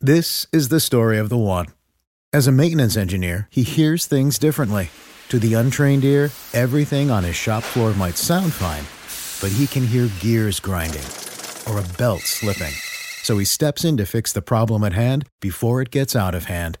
This 0.00 0.48
is 0.52 0.70
the 0.70 0.80
story 0.80 1.16
of 1.16 1.28
the 1.28 1.38
one. 1.38 1.68
As 2.32 2.48
a 2.48 2.52
maintenance 2.52 2.96
engineer, 2.96 3.46
he 3.52 3.62
hears 3.62 4.06
things 4.06 4.36
differently. 4.36 4.90
To 5.28 5.38
the 5.38 5.54
untrained 5.54 6.04
ear, 6.04 6.32
everything 6.52 7.12
on 7.12 7.22
his 7.22 7.36
shop 7.36 7.62
floor 7.62 7.94
might 7.94 8.16
sound 8.16 8.52
fine, 8.52 8.82
but 9.40 9.56
he 9.56 9.68
can 9.68 9.86
hear 9.86 10.10
gears 10.18 10.58
grinding 10.58 11.06
or 11.70 11.78
a 11.78 11.88
belt 11.96 12.22
slipping. 12.22 12.74
So 13.22 13.38
he 13.38 13.44
steps 13.44 13.84
in 13.84 13.96
to 13.98 14.06
fix 14.06 14.32
the 14.32 14.42
problem 14.42 14.82
at 14.82 14.94
hand 14.94 15.28
before 15.40 15.80
it 15.80 15.92
gets 15.92 16.16
out 16.16 16.34
of 16.34 16.46
hand. 16.46 16.80